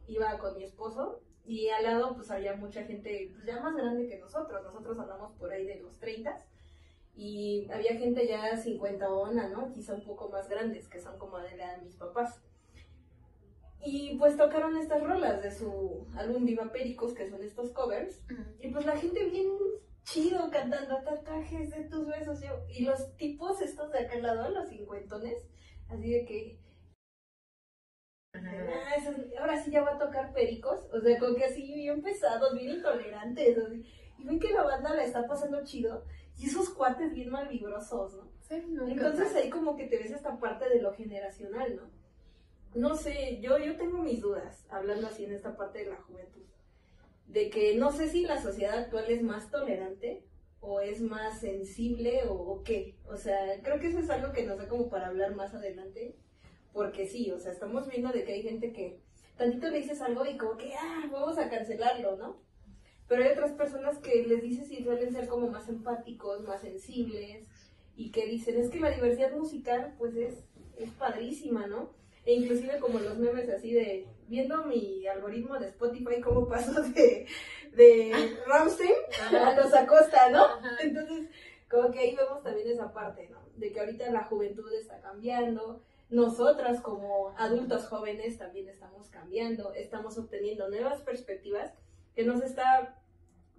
iba 0.07 0.37
con 0.39 0.57
mi 0.57 0.63
esposo 0.65 1.21
y 1.45 1.69
al 1.69 1.83
lado 1.85 2.13
pues 2.15 2.29
había 2.29 2.55
mucha 2.55 2.83
gente 2.83 3.29
pues, 3.31 3.45
ya 3.45 3.61
más 3.61 3.75
grande 3.75 4.09
que 4.09 4.19
nosotros, 4.19 4.61
nosotros 4.63 4.99
hablamos 4.99 5.31
por 5.37 5.51
ahí 5.51 5.65
de 5.65 5.79
los 5.81 5.97
30 5.99 6.37
y 7.17 7.67
había 7.71 7.95
gente 7.97 8.27
ya 8.27 8.55
50 8.55 9.09
ona, 9.09 9.49
¿no? 9.49 9.73
Quizá 9.73 9.95
un 9.95 10.03
poco 10.05 10.29
más 10.29 10.47
grandes, 10.47 10.87
que 10.87 11.01
son 11.01 11.17
como 11.17 11.39
de 11.39 11.57
la 11.57 11.75
de 11.75 11.81
mis 11.83 11.95
papás. 11.95 12.41
Y 13.79 14.17
pues 14.17 14.37
tocaron 14.37 14.77
estas 14.77 15.01
rolas 15.03 15.41
de 15.41 15.51
su 15.51 16.05
álbum 16.15 16.45
Viva 16.45 16.71
Pericos, 16.71 17.13
que 17.13 17.29
son 17.29 17.43
estos 17.43 17.71
covers. 17.71 18.21
Y 18.59 18.69
pues 18.69 18.85
la 18.85 18.97
gente 18.97 19.25
bien 19.29 19.47
chido 20.03 20.49
cantando 20.51 20.97
tatuajes 21.03 21.71
de 21.71 21.83
tus 21.85 22.07
besos. 22.07 22.41
Yo, 22.41 22.51
y 22.69 22.83
los 22.85 23.15
tipos 23.17 23.61
estos 23.61 23.91
de 23.91 23.99
aquel 23.99 24.23
lado, 24.23 24.49
los 24.49 24.69
cincuentones, 24.69 25.47
así 25.89 26.11
de 26.11 26.25
que, 26.25 26.59
ah, 28.33 28.95
esos- 28.97 29.15
ahora 29.39 29.61
sí 29.63 29.71
ya 29.71 29.81
va 29.83 29.95
a 29.95 29.99
tocar 29.99 30.33
pericos. 30.33 30.87
O 30.93 30.99
sea, 31.01 31.17
como 31.19 31.35
que 31.35 31.45
así 31.45 31.73
bien 31.73 32.01
pesados, 32.01 32.53
bien 32.53 32.77
intolerantes. 32.77 33.57
así. 33.57 33.85
Y 34.19 34.23
ven 34.25 34.39
que 34.39 34.51
la 34.53 34.63
banda 34.63 34.93
la 34.95 35.03
está 35.03 35.27
pasando 35.27 35.63
chido. 35.63 36.03
Y 36.37 36.45
esos 36.47 36.69
cuates 36.69 37.13
bien 37.13 37.29
malvibrosos, 37.29 38.15
¿no? 38.15 38.31
Sí, 38.41 38.55
nunca 38.67 38.91
Entonces 38.91 39.27
pasa. 39.27 39.39
ahí 39.39 39.49
como 39.49 39.75
que 39.75 39.87
te 39.87 39.97
ves 39.97 40.11
esta 40.11 40.39
parte 40.39 40.69
de 40.69 40.81
lo 40.81 40.93
generacional, 40.93 41.75
¿no? 41.75 41.89
No 42.75 42.95
sé, 42.95 43.39
yo, 43.41 43.57
yo 43.57 43.75
tengo 43.75 43.97
mis 44.03 44.21
dudas, 44.21 44.65
hablando 44.69 45.07
así 45.07 45.25
en 45.25 45.33
esta 45.33 45.57
parte 45.57 45.79
de 45.79 45.89
la 45.89 45.95
juventud, 45.97 46.43
de 47.27 47.49
que 47.49 47.75
no 47.75 47.91
sé 47.91 48.07
si 48.07 48.21
la 48.21 48.41
sociedad 48.41 48.77
actual 48.77 49.05
es 49.09 49.23
más 49.23 49.49
tolerante 49.49 50.23
o 50.59 50.79
es 50.79 51.01
más 51.01 51.39
sensible 51.39 52.23
o, 52.27 52.33
o 52.33 52.63
qué. 52.63 52.97
O 53.09 53.17
sea, 53.17 53.61
creo 53.63 53.79
que 53.79 53.87
eso 53.87 53.99
es 53.99 54.09
algo 54.09 54.31
que 54.31 54.45
nos 54.45 54.57
da 54.59 54.67
como 54.67 54.89
para 54.89 55.07
hablar 55.07 55.35
más 55.35 55.53
adelante, 55.55 56.15
porque 56.73 57.07
sí, 57.07 57.31
o 57.31 57.39
sea, 57.39 57.51
estamos 57.51 57.87
viendo 57.87 58.09
de 58.09 58.23
que 58.23 58.33
hay 58.33 58.43
gente 58.43 58.71
que 58.73 59.01
tantito 59.37 59.69
le 59.69 59.79
dices 59.79 60.01
algo 60.01 60.25
y 60.25 60.37
como 60.37 60.57
que, 60.57 60.73
ah, 60.75 61.07
vamos 61.11 61.37
a 61.37 61.49
cancelarlo, 61.49 62.15
¿no? 62.17 62.41
Pero 63.07 63.23
hay 63.23 63.31
otras 63.31 63.51
personas 63.53 63.97
que 63.99 64.25
les 64.25 64.41
dices 64.41 64.71
y 64.71 64.83
suelen 64.83 65.13
ser 65.13 65.27
como 65.27 65.47
más 65.47 65.69
empáticos, 65.69 66.43
más 66.43 66.61
sensibles, 66.61 67.47
y 67.95 68.11
que 68.11 68.25
dicen, 68.25 68.57
es 68.57 68.69
que 68.69 68.79
la 68.79 68.91
diversidad 68.91 69.31
musical 69.31 69.95
pues 69.97 70.15
es, 70.15 70.43
es 70.77 70.91
padrísima, 70.91 71.67
¿no? 71.67 71.95
E 72.25 72.33
inclusive 72.33 72.79
como 72.79 72.99
los 72.99 73.17
memes 73.17 73.49
así 73.49 73.73
de, 73.73 74.07
viendo 74.27 74.65
mi 74.65 75.07
algoritmo 75.07 75.57
de 75.57 75.67
Spotify, 75.67 76.21
cómo 76.21 76.47
pasó 76.47 76.81
de, 76.81 77.25
de 77.73 78.37
Rammstein 78.45 78.93
a 79.31 79.55
los 79.55 79.73
Acosta, 79.73 80.29
¿no? 80.29 80.45
Entonces, 80.81 81.29
como 81.69 81.89
que 81.91 81.99
ahí 81.99 82.15
vemos 82.15 82.43
también 82.43 82.67
esa 82.69 82.93
parte, 82.93 83.29
¿no? 83.29 83.39
De 83.55 83.71
que 83.71 83.79
ahorita 83.79 84.11
la 84.11 84.25
juventud 84.25 84.71
está 84.73 84.99
cambiando, 85.01 85.81
nosotras 86.09 86.81
como 86.81 87.33
adultos 87.37 87.87
jóvenes 87.87 88.37
también 88.37 88.69
estamos 88.69 89.09
cambiando, 89.09 89.73
estamos 89.73 90.17
obteniendo 90.17 90.69
nuevas 90.69 91.01
perspectivas 91.01 91.73
que 92.17 92.25
nos 92.25 92.41
está 92.41 92.99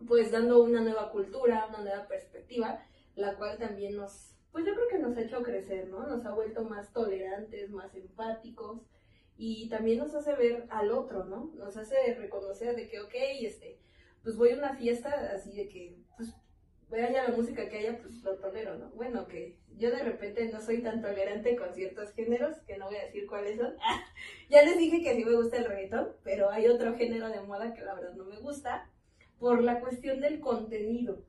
pues 0.08 0.32
dando 0.32 0.60
una 0.64 0.80
nueva 0.80 1.12
cultura, 1.12 1.66
una 1.68 1.78
nueva 1.78 2.08
perspectiva, 2.08 2.84
la 3.14 3.36
cual 3.36 3.56
también 3.56 3.94
nos, 3.94 4.34
pues 4.50 4.66
yo 4.66 4.74
creo 4.74 4.88
que 4.88 4.98
nos 4.98 5.16
ha 5.16 5.20
hecho 5.20 5.44
crecer, 5.44 5.86
¿no? 5.86 6.08
Nos 6.08 6.26
ha 6.26 6.34
vuelto 6.34 6.64
más 6.64 6.92
tolerantes, 6.92 7.70
más 7.70 7.94
empáticos 7.94 8.80
y 9.36 9.68
también 9.68 9.98
nos 9.98 10.12
hace 10.12 10.34
ver 10.34 10.66
al 10.70 10.90
otro, 10.90 11.24
¿no? 11.24 11.52
Nos 11.54 11.76
hace 11.76 12.16
reconocer 12.16 12.74
de 12.74 12.88
que, 12.88 12.98
ok, 12.98 13.14
este, 13.42 13.78
pues 14.24 14.36
voy 14.36 14.50
a 14.50 14.56
una 14.56 14.74
fiesta 14.74 15.30
así 15.32 15.54
de 15.54 15.68
que, 15.68 15.96
pues, 16.16 16.34
vaya 16.90 17.28
la 17.28 17.36
música 17.36 17.68
que 17.68 17.78
haya, 17.78 17.98
pues 17.98 18.22
lo 18.22 18.36
tolero, 18.36 18.76
¿no? 18.78 18.90
Bueno, 18.90 19.26
que 19.26 19.56
yo 19.76 19.90
de 19.90 20.02
repente 20.02 20.50
no 20.52 20.60
soy 20.60 20.82
tan 20.82 21.00
tolerante 21.02 21.56
con 21.56 21.74
ciertos 21.74 22.12
géneros, 22.12 22.56
que 22.66 22.76
no 22.78 22.86
voy 22.86 22.96
a 22.96 23.04
decir 23.04 23.26
cuáles 23.26 23.58
son. 23.58 23.74
ya 24.50 24.62
les 24.62 24.78
dije 24.78 25.02
que 25.02 25.14
sí 25.14 25.24
me 25.24 25.36
gusta 25.36 25.58
el 25.58 25.66
reggaetón, 25.66 26.12
pero 26.24 26.50
hay 26.50 26.66
otro 26.66 26.96
género 26.96 27.28
de 27.28 27.40
moda 27.40 27.74
que 27.74 27.82
la 27.82 27.94
verdad 27.94 28.14
no 28.14 28.24
me 28.24 28.38
gusta, 28.38 28.90
por 29.38 29.62
la 29.62 29.80
cuestión 29.80 30.20
del 30.20 30.40
contenido 30.40 31.22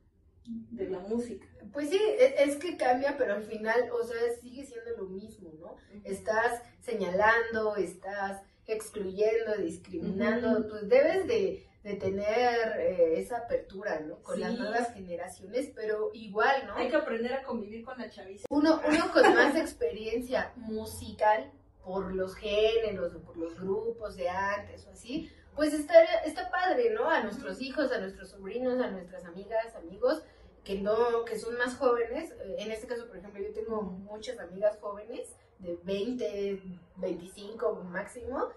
de 0.44 0.88
la 0.88 0.98
música. 1.00 1.46
Pues 1.72 1.90
sí, 1.90 1.98
e- 1.98 2.42
es 2.42 2.56
que 2.56 2.76
cambia, 2.76 3.16
pero 3.16 3.34
al 3.34 3.44
final, 3.44 3.90
o 3.92 4.02
sea, 4.02 4.16
sigue 4.40 4.64
siendo 4.64 4.90
lo 4.96 5.04
mismo, 5.08 5.52
¿no? 5.60 5.76
Estás 6.04 6.62
señalando, 6.80 7.76
estás 7.76 8.42
excluyendo, 8.66 9.56
discriminando, 9.58 10.66
pues 10.68 10.88
debes 10.88 11.26
de, 11.26 11.66
de 11.82 11.94
tener 11.94 12.78
eh, 12.78 13.18
esa 13.20 13.38
apertura, 13.38 14.00
¿no? 14.00 14.16
Con 14.22 14.38
las 14.38 14.52
Sí. 14.52 14.58
nuevas 14.58 14.92
generaciones, 14.92 15.70
pero 15.74 16.10
igual, 16.12 16.66
¿no? 16.66 16.74
Hay 16.76 16.90
que 16.90 16.96
aprender 16.96 17.32
a 17.32 17.42
convivir 17.42 17.84
con 17.84 17.98
la 17.98 18.10
chaviza. 18.10 18.46
Uno, 18.50 18.80
uno 18.86 19.12
con 19.12 19.34
más 19.34 19.56
experiencia 19.56 20.52
musical 20.56 21.50
por 21.84 22.14
los 22.14 22.34
géneros 22.36 23.14
o 23.14 23.20
por 23.22 23.36
los 23.38 23.58
grupos 23.58 24.14
de 24.16 24.28
antes 24.28 24.86
o 24.86 24.90
así, 24.90 25.30
pues 25.56 25.72
está, 25.72 25.94
está 26.26 26.50
padre, 26.50 26.90
¿no? 26.90 27.08
A 27.08 27.22
nuestros 27.22 27.60
hijos, 27.62 27.90
a 27.92 27.98
nuestros 27.98 28.28
sobrinos, 28.30 28.78
a 28.80 28.90
nuestras 28.90 29.24
amigas, 29.24 29.74
amigos, 29.74 30.22
que 30.64 30.78
no, 30.80 31.24
que 31.24 31.38
son 31.38 31.56
más 31.56 31.76
jóvenes. 31.76 32.30
Eh, 32.32 32.56
En 32.58 32.70
este 32.70 32.86
caso, 32.86 33.06
por 33.08 33.16
ejemplo, 33.16 33.42
yo 33.42 33.52
tengo 33.54 33.80
muchas 33.82 34.38
amigas 34.38 34.78
jóvenes 34.80 35.34
de 35.58 35.78
20, 35.82 36.62
25 36.96 37.74
máximo, 37.84 38.48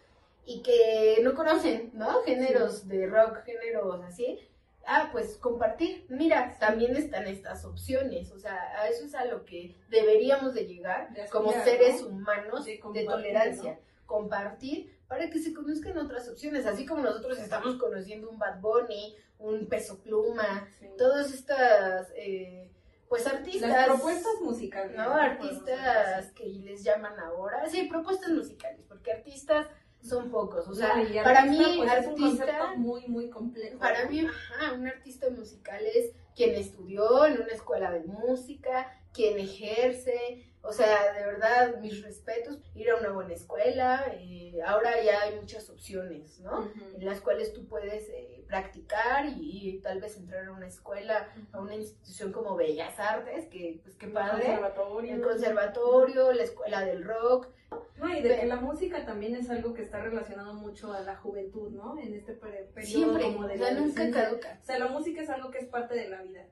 y 0.45 0.61
que 0.61 1.19
no 1.23 1.33
conocen, 1.35 1.91
¿no? 1.93 2.21
Géneros 2.23 2.87
de 2.87 3.07
rock, 3.07 3.43
géneros 3.45 4.01
así. 4.03 4.39
Ah, 4.85 5.09
pues 5.13 5.37
compartir. 5.37 6.05
Mira, 6.09 6.57
también 6.59 6.95
están 6.97 7.25
estas 7.27 7.63
opciones. 7.63 8.31
O 8.31 8.37
sea, 8.39 8.55
a 8.77 8.89
eso 8.89 9.05
es 9.05 9.15
a 9.15 9.23
lo 9.25 9.45
que 9.45 9.77
deberíamos 9.89 10.53
de 10.53 10.65
llegar 10.67 11.13
De 11.13 11.25
como 11.29 11.49
aspirar, 11.51 11.65
seres 11.69 12.01
¿no? 12.01 12.07
humanos 12.09 12.65
De 12.65 13.05
tolerancia. 13.05 13.79
Compartir 14.05 14.93
para 15.07 15.29
que 15.29 15.39
se 15.39 15.53
conozcan 15.53 15.97
otras 15.97 16.27
opciones. 16.27 16.65
Así 16.65 16.85
como 16.85 17.01
nosotros 17.01 17.39
estamos 17.39 17.75
conociendo 17.75 18.29
un 18.29 18.37
Bad 18.37 18.59
Bunny, 18.59 19.15
un 19.39 19.67
Peso 19.67 19.99
Pluma, 20.01 20.67
Sí. 20.79 20.87
todas 20.97 21.31
estas, 21.33 22.11
eh, 22.17 22.69
pues 23.07 23.25
artistas. 23.25 23.69
Las 23.69 23.85
propuestas 23.87 24.33
musicales. 24.41 24.97
¿no? 24.97 25.13
Artistas 25.13 26.31
que 26.33 26.45
les 26.45 26.83
llaman 26.83 27.17
ahora. 27.19 27.69
Sí, 27.69 27.83
propuestas 27.83 28.29
musicales, 28.31 28.81
porque 28.89 29.13
artistas 29.13 29.67
son 30.03 30.29
pocos. 30.29 30.67
O 30.67 30.75
sea, 30.75 30.95
No, 30.97 31.23
para 31.23 31.41
artista, 31.43 31.67
mí, 31.67 31.77
pues, 31.77 31.91
es 31.93 32.05
un 32.07 32.11
artista, 32.11 32.45
concepto 32.45 32.77
muy, 32.77 33.07
muy 33.07 33.29
complejo. 33.29 33.79
para 33.79 34.05
mí, 34.09 34.25
ajá, 34.25 34.73
un 34.73 34.87
artista 34.87 35.29
musical 35.29 35.81
es 35.85 36.11
quien 36.35 36.55
estudió 36.55 37.25
en 37.25 37.33
una 37.41 37.51
escuela 37.53 37.91
de 37.91 38.01
música, 38.01 38.91
quien 39.13 39.39
ejerce. 39.39 40.45
O 40.65 40.71
sea, 40.71 41.11
de 41.11 41.25
verdad, 41.25 41.77
mis 41.81 42.01
respetos, 42.01 42.57
ir 42.73 42.89
a 42.89 42.95
una 42.95 43.11
buena 43.11 43.33
escuela. 43.33 44.05
eh, 44.13 44.59
ahora 44.65 45.03
ya 45.03 45.21
hay 45.23 45.35
muchas 45.35 45.69
opciones, 45.69 46.39
¿no? 46.39 46.59
Ujú. 46.61 46.95
En 46.99 47.05
las 47.05 47.19
cuales 47.19 47.51
tú 47.53 47.67
puedes 47.67 48.07
eh, 48.09 48.45
practicar 48.47 49.25
y, 49.25 49.69
y 49.69 49.79
tal 49.81 49.99
vez 49.99 50.15
entrar 50.17 50.45
a 50.45 50.51
una 50.53 50.67
escuela, 50.67 51.27
a 51.51 51.59
una 51.59 51.75
institución 51.75 52.31
como 52.31 52.55
Bellas 52.55 52.97
Artes, 52.97 53.47
que 53.47 53.81
pues 53.83 53.95
qué 53.97 54.05
El 54.05 54.13
padre 54.13 54.45
conservatorio. 54.45 55.15
el 55.15 55.21
conservatorio, 55.21 56.31
la 56.31 56.43
escuela 56.43 56.85
del 56.85 57.03
rock. 57.03 57.49
No, 57.97 58.09
y 58.15 58.21
de 58.21 58.39
que 58.39 58.45
la 58.45 58.55
música 58.57 59.05
también 59.05 59.35
es 59.35 59.49
algo 59.49 59.73
que 59.73 59.81
está 59.81 59.99
relacionado 60.01 60.53
mucho 60.53 60.93
a 60.93 61.01
la 61.01 61.15
juventud, 61.17 61.71
¿no? 61.71 61.97
En 61.99 62.13
este 62.13 62.33
periodo 62.33 62.67
Siempre, 62.81 63.23
como 63.23 63.47
de 63.47 63.55
o 63.55 63.57
sea, 63.57 63.71
la 63.73 63.79
nunca 63.79 64.11
caduca. 64.11 64.59
O 64.61 64.65
sea, 64.65 64.79
la 64.79 64.87
música 64.87 65.21
es 65.21 65.29
algo 65.29 65.51
que 65.51 65.57
es 65.57 65.65
parte 65.67 65.95
de 65.95 66.07
la 66.09 66.21
vida. 66.21 66.45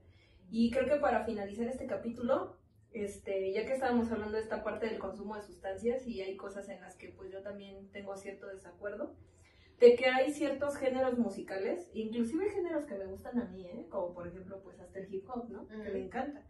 Y 0.50 0.70
creo 0.72 0.86
que 0.86 0.96
para 1.00 1.24
finalizar 1.24 1.68
este 1.68 1.86
capítulo, 1.88 2.58
este, 2.92 3.52
ya 3.54 3.66
que 3.66 3.74
estábamos 3.74 4.12
hablando 4.12 4.38
de 4.38 4.44
esta 4.44 4.64
parte 4.64 4.86
del 4.88 5.00
consumo 5.00 5.36
de 5.36 5.44
sustancias 5.44 6.06
y 6.08 6.22
hay 6.22 6.36
cosas 6.36 6.68
en 6.70 6.82
las 6.82 6.96
que 6.96 7.10
pues 7.10 7.32
yo 7.32 7.42
también 7.42 7.90
tengo 7.92 8.16
cierto 8.18 8.48
desacuerdo, 8.48 9.16
de 9.80 9.96
que 9.96 10.06
hay 10.08 10.32
ciertos 10.32 10.76
géneros 10.78 11.18
musicales, 11.18 11.90
inclusive 11.94 12.50
géneros 12.50 12.86
que 12.86 12.96
me 12.96 13.06
gustan 13.06 13.40
a 13.40 13.46
mí, 13.46 13.66
¿eh? 13.66 13.88
como 13.90 14.14
por 14.14 14.28
ejemplo 14.28 14.62
pues 14.62 14.80
hasta 14.80 15.00
el 15.00 15.14
hip 15.14 15.28
hop, 15.30 15.50
¿no? 15.50 15.68
Que 15.68 15.76
me 15.78 16.00
encanta. 16.00 16.46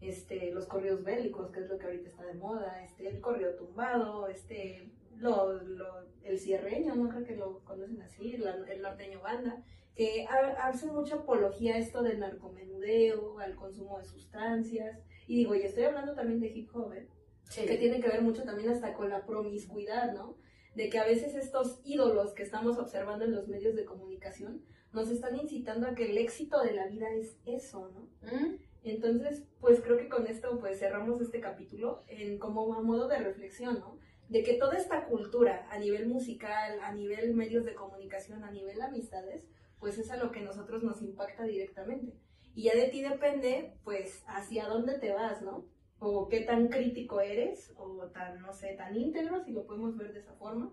Este, 0.00 0.50
los 0.50 0.66
corridos 0.66 1.02
bélicos, 1.04 1.50
que 1.50 1.60
es 1.60 1.68
lo 1.68 1.78
que 1.78 1.86
ahorita 1.86 2.08
está 2.08 2.24
de 2.26 2.34
moda, 2.34 2.82
este, 2.84 3.08
el 3.08 3.20
corrido 3.20 3.54
tumbado, 3.54 4.26
este, 4.28 4.90
lo, 5.16 5.52
lo- 5.62 6.04
el 6.24 6.38
cierreño, 6.38 6.94
no 6.96 7.08
creo 7.10 7.24
que 7.24 7.36
lo 7.36 7.60
conocen 7.64 8.02
así, 8.02 8.36
la- 8.36 8.56
el 8.56 8.82
norteño 8.82 9.20
banda, 9.20 9.62
que 9.94 10.26
ha- 10.28 10.66
hace 10.66 10.86
mucha 10.88 11.14
apología 11.16 11.76
a 11.76 11.78
esto 11.78 12.02
del 12.02 12.18
narcomenudeo, 12.18 13.38
al 13.38 13.54
consumo 13.54 13.98
de 13.98 14.04
sustancias, 14.04 14.98
y 15.26 15.36
digo, 15.36 15.54
y 15.54 15.62
estoy 15.62 15.84
hablando 15.84 16.14
también 16.14 16.40
de 16.40 16.48
hip 16.48 16.70
hop, 16.74 16.92
¿eh? 16.92 17.08
que 17.54 17.76
tiene 17.76 18.00
que 18.00 18.08
ver 18.08 18.22
mucho 18.22 18.42
también 18.42 18.70
hasta 18.70 18.94
con 18.94 19.08
la 19.08 19.24
promiscuidad, 19.24 20.12
¿no? 20.12 20.36
De 20.74 20.88
que 20.88 20.98
a 20.98 21.04
veces 21.04 21.34
estos 21.34 21.80
ídolos 21.84 22.32
que 22.32 22.42
estamos 22.42 22.78
observando 22.78 23.24
en 23.24 23.32
los 23.32 23.48
medios 23.48 23.76
de 23.76 23.84
comunicación 23.84 24.64
nos 24.92 25.10
están 25.10 25.36
incitando 25.36 25.86
a 25.86 25.94
que 25.94 26.10
el 26.10 26.18
éxito 26.18 26.60
de 26.62 26.72
la 26.72 26.86
vida 26.86 27.10
es 27.12 27.38
eso, 27.46 27.90
¿no? 27.94 28.08
¿Mm? 28.22 28.56
Entonces, 28.82 29.44
pues 29.60 29.80
creo 29.80 29.96
que 29.96 30.08
con 30.08 30.26
esto 30.26 30.58
pues 30.58 30.78
cerramos 30.78 31.20
este 31.20 31.40
capítulo 31.40 32.02
en 32.08 32.38
como 32.38 32.74
a 32.74 32.82
modo 32.82 33.08
de 33.08 33.18
reflexión, 33.18 33.78
¿no? 33.78 33.98
De 34.28 34.42
que 34.42 34.54
toda 34.54 34.76
esta 34.76 35.06
cultura 35.06 35.66
a 35.70 35.78
nivel 35.78 36.06
musical, 36.06 36.80
a 36.82 36.92
nivel 36.92 37.34
medios 37.34 37.64
de 37.64 37.74
comunicación, 37.74 38.42
a 38.42 38.50
nivel 38.50 38.80
amistades, 38.82 39.46
pues 39.78 39.98
es 39.98 40.10
a 40.10 40.16
lo 40.16 40.32
que 40.32 40.40
nosotros 40.40 40.82
nos 40.82 41.02
impacta 41.02 41.44
directamente. 41.44 42.14
Y 42.54 42.64
ya 42.64 42.74
de 42.74 42.88
ti 42.88 43.02
depende, 43.02 43.74
pues, 43.84 44.22
hacia 44.26 44.68
dónde 44.68 44.98
te 44.98 45.12
vas, 45.12 45.42
¿no? 45.42 45.64
O 45.98 46.28
qué 46.28 46.40
tan 46.40 46.68
crítico 46.68 47.20
eres, 47.20 47.72
o 47.76 48.06
tan, 48.12 48.40
no 48.40 48.52
sé, 48.52 48.74
tan 48.74 48.96
íntegro, 48.96 49.42
si 49.42 49.52
lo 49.52 49.66
podemos 49.66 49.96
ver 49.96 50.12
de 50.12 50.20
esa 50.20 50.34
forma, 50.34 50.72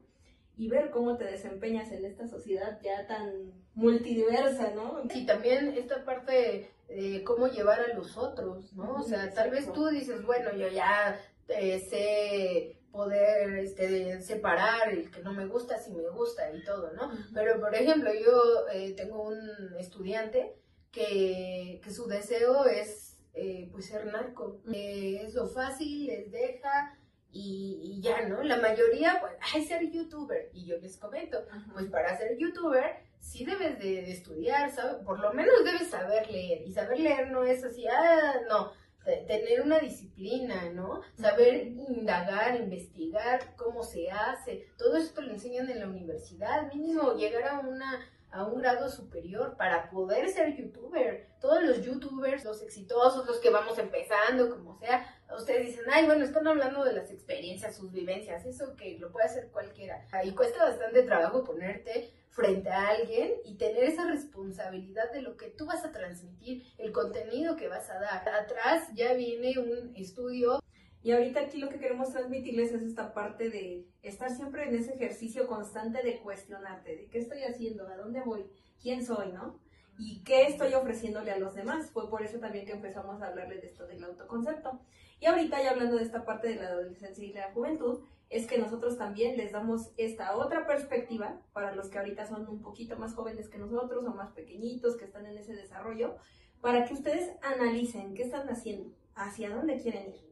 y 0.58 0.68
ver 0.68 0.92
cómo 0.92 1.18
te 1.18 1.26
desempeñas 1.26 1.92
en 1.92 2.06
esta 2.06 2.28
sociedad 2.28 2.80
ya 2.84 3.08
tan 3.08 3.52
multidiversa, 3.74 4.74
¿no? 4.76 5.02
Y 5.14 5.26
también 5.26 5.74
esta 5.76 6.06
parte 6.06 6.70
de 6.88 7.24
cómo 7.24 7.48
llevar 7.48 7.80
a 7.80 7.94
los 7.96 8.18
otros, 8.18 8.74
¿no? 8.74 8.96
O 8.96 9.04
sea, 9.04 9.34
tal 9.34 9.50
vez 9.50 9.72
tú 9.72 9.88
dices, 9.88 10.24
bueno, 10.24 10.56
yo 10.56 10.68
ya 10.68 11.20
eh, 11.48 11.80
sé 11.80 12.78
poder 12.92 13.58
este, 13.60 14.22
separar 14.22 14.90
el 14.92 15.10
que 15.10 15.22
no 15.22 15.34
me 15.34 15.48
gusta 15.48 15.78
si 15.78 15.94
me 15.94 16.08
gusta 16.10 16.52
y 16.54 16.64
todo, 16.64 16.92
¿no? 16.94 17.10
Pero, 17.34 17.60
por 17.60 17.74
ejemplo, 17.74 18.12
yo 18.14 18.68
eh, 18.74 18.94
tengo 18.94 19.24
un 19.24 19.40
estudiante 19.80 20.61
que, 20.92 21.80
que 21.84 21.92
su 21.92 22.08
deseo 22.08 22.66
es 22.66 23.18
eh, 23.34 23.70
pues 23.72 23.86
ser 23.86 24.06
narco. 24.08 24.62
Eh, 24.74 25.22
es 25.26 25.34
lo 25.34 25.48
fácil, 25.48 26.08
les 26.08 26.32
deja 26.32 26.98
y, 27.32 27.80
y 27.82 28.02
ya, 28.02 28.28
¿no? 28.28 28.44
La 28.44 28.58
mayoría, 28.58 29.20
pues, 29.22 29.34
ay, 29.54 29.66
ser 29.66 29.90
youtuber. 29.90 30.50
Y 30.54 30.66
yo 30.66 30.78
les 30.78 30.98
comento, 30.98 31.38
Ajá. 31.50 31.72
pues 31.74 31.88
para 31.88 32.18
ser 32.18 32.38
youtuber 32.38 32.98
sí 33.20 33.46
debes 33.46 33.80
de, 33.80 34.02
de 34.02 34.12
estudiar, 34.12 34.72
¿sabes? 34.72 34.96
Por 35.06 35.20
lo 35.20 35.32
menos 35.34 35.64
debes 35.64 35.90
saber 35.90 36.30
leer. 36.30 36.64
Y 36.68 36.74
saber 36.74 37.00
leer 37.00 37.32
no 37.32 37.44
es 37.44 37.64
así, 37.64 37.88
ah, 37.88 38.34
no. 38.50 38.74
Te- 39.06 39.26
Tener 39.28 39.62
una 39.62 39.80
disciplina, 39.80 40.70
¿no? 40.72 41.02
Saber 41.20 41.68
indagar, 41.68 42.56
investigar 42.56 43.56
cómo 43.56 43.84
se 43.84 44.10
hace. 44.12 44.68
Todo 44.78 44.98
esto 44.98 45.22
lo 45.22 45.32
enseñan 45.32 45.70
en 45.70 45.80
la 45.80 45.88
universidad. 45.88 46.72
Mínimo 46.74 47.14
llegar 47.14 47.48
a 47.48 47.60
una 47.60 48.00
a 48.34 48.46
un 48.46 48.62
grado 48.62 48.88
superior 48.90 49.58
para 49.58 49.90
poder 49.90 50.30
ser 50.30 50.56
youtuber. 50.56 51.28
Todos 51.42 51.62
los 51.64 51.82
youtubers, 51.82 52.46
los 52.46 52.62
exitosos, 52.62 53.26
los 53.28 53.40
que 53.40 53.50
vamos 53.50 53.78
empezando, 53.78 54.50
como 54.50 54.78
sea, 54.80 55.06
ustedes 55.38 55.68
dicen, 55.68 55.86
ay, 55.92 56.06
bueno, 56.06 56.24
están 56.24 56.48
hablando 56.48 56.84
de 56.84 56.94
las 56.94 57.12
experiencias, 57.12 57.76
sus 57.76 57.92
vivencias, 57.92 58.46
eso 58.46 58.76
que 58.76 58.98
lo 59.00 59.12
puede 59.12 59.26
hacer 59.26 59.50
cualquiera. 59.52 60.08
Y 60.24 60.32
cuesta 60.32 60.66
bastante 60.66 61.04
trabajo 61.04 61.44
ponerte 61.44 62.14
frente 62.32 62.70
a 62.70 62.88
alguien 62.90 63.34
y 63.46 63.56
tener 63.58 63.84
esa 63.84 64.06
responsabilidad 64.06 65.12
de 65.12 65.22
lo 65.22 65.36
que 65.36 65.50
tú 65.50 65.66
vas 65.66 65.84
a 65.86 65.92
transmitir, 65.92 66.64
el 66.78 66.92
contenido 66.92 67.56
que 67.56 67.68
vas 67.68 67.90
a 67.90 68.00
dar. 68.00 68.28
Atrás 68.28 68.90
ya 68.94 69.14
viene 69.14 69.60
un 69.60 69.94
estudio. 69.96 70.62
Y 71.04 71.12
ahorita 71.12 71.42
aquí 71.42 71.58
lo 71.58 71.70
que 71.70 71.80
queremos 71.80 72.12
transmitirles 72.12 72.72
es 72.74 72.84
esta 72.84 73.14
parte 73.14 73.50
de 73.50 73.88
estar 74.04 74.30
siempre 74.30 74.68
en 74.68 74.76
ese 74.76 74.94
ejercicio 74.94 75.48
constante 75.48 76.04
de 76.04 76.20
cuestionarte, 76.20 76.96
de 76.96 77.08
qué 77.08 77.18
estoy 77.18 77.42
haciendo, 77.44 77.88
a 77.88 77.98
dónde 77.98 78.22
voy, 78.22 78.46
quién 78.80 79.04
soy, 79.04 79.32
¿no? 79.32 79.60
Y 79.98 80.24
qué 80.24 80.44
estoy 80.44 80.74
ofreciéndole 80.74 81.32
a 81.32 81.40
los 81.40 81.56
demás. 81.56 81.90
Fue 81.90 82.10
por 82.10 82.22
eso 82.22 82.40
también 82.40 82.66
que 82.66 82.74
empezamos 82.74 83.22
a 83.22 83.28
hablarles 83.28 83.62
de 83.62 83.68
esto 83.68 83.88
del 83.88 84.04
autoconcepto. 84.04 84.80
Y 85.22 85.28
ahorita 85.28 85.62
ya 85.62 85.70
hablando 85.70 85.98
de 85.98 86.04
esta 86.04 86.26
parte 86.26 86.50
de 86.50 86.56
la 86.56 86.70
adolescencia 86.70 87.24
y 87.24 87.32
la 87.32 87.52
juventud, 87.54 88.00
es 88.32 88.48
que 88.48 88.58
nosotros 88.58 88.98
también 88.98 89.38
les 89.38 89.52
damos 89.52 89.92
esta 89.96 90.36
otra 90.36 90.66
perspectiva 90.66 91.40
para 91.54 91.76
los 91.76 91.90
que 91.90 92.00
ahorita 92.00 92.26
son 92.26 92.50
un 92.50 92.62
poquito 92.62 92.98
más 92.98 93.14
jóvenes 93.14 93.48
que 93.48 93.60
nosotros 93.60 94.04
o 94.04 94.16
más 94.16 94.32
pequeñitos 94.32 94.98
que 94.98 95.06
están 95.06 95.28
en 95.28 95.38
ese 95.38 95.54
desarrollo, 95.54 96.16
para 96.60 96.86
que 96.86 96.96
ustedes 96.96 97.32
analicen 97.44 98.16
qué 98.16 98.24
están 98.24 98.50
haciendo, 98.50 98.96
hacia 99.14 99.52
dónde 99.52 99.78
quieren 99.78 100.10
ir. 100.10 100.26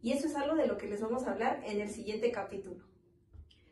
Y 0.00 0.12
eso 0.12 0.28
es 0.28 0.36
algo 0.36 0.54
de 0.54 0.68
lo 0.68 0.78
que 0.78 0.86
les 0.86 1.00
vamos 1.00 1.24
a 1.24 1.32
hablar 1.32 1.60
en 1.64 1.80
el 1.80 1.88
siguiente 1.88 2.30
capítulo. 2.30 2.84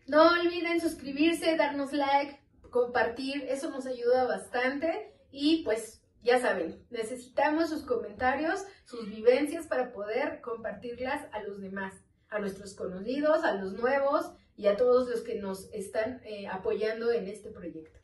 No 0.09 0.33
olviden 0.33 0.81
suscribirse, 0.81 1.57
darnos 1.57 1.93
like, 1.93 2.41
compartir, 2.71 3.45
eso 3.49 3.71
nos 3.71 3.87
ayuda 3.87 4.25
bastante. 4.25 5.13
Y 5.31 5.63
pues 5.63 6.03
ya 6.27 6.41
saben, 6.41 6.85
necesitamos 6.91 7.71
sus 7.71 7.85
comentarios, 7.85 8.65
sus 8.85 9.09
vivencias 9.09 9.67
para 9.67 9.93
poder 9.93 10.41
compartirlas 10.41 11.25
a 11.33 11.41
los 11.45 11.61
demás, 11.61 11.95
a 12.29 12.41
nuestros 12.41 12.75
conocidos, 12.75 13.45
a 13.45 13.55
los 13.55 13.75
nuevos 13.75 14.33
y 14.57 14.67
a 14.67 14.77
todos 14.77 15.09
los 15.09 15.21
que 15.21 15.37
nos 15.37 15.73
están 15.73 16.21
eh, 16.25 16.49
apoyando 16.49 17.13
en 17.13 17.29
este 17.29 17.51
proyecto. 17.51 18.01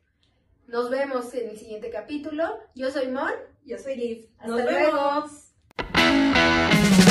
Nos 0.69 0.89
vemos 0.89 1.35
en 1.35 1.51
el 1.51 1.59
siguiente 1.59 1.91
capítulo. 1.91 2.45
Yo 2.77 2.93
soy 2.93 3.09
Mon. 3.09 3.33
Yo 3.65 3.77
soy 3.77 3.97
Liv. 3.97 4.29
Hasta 4.39 4.65
luego. 4.65 5.27
vemos. 5.91 7.02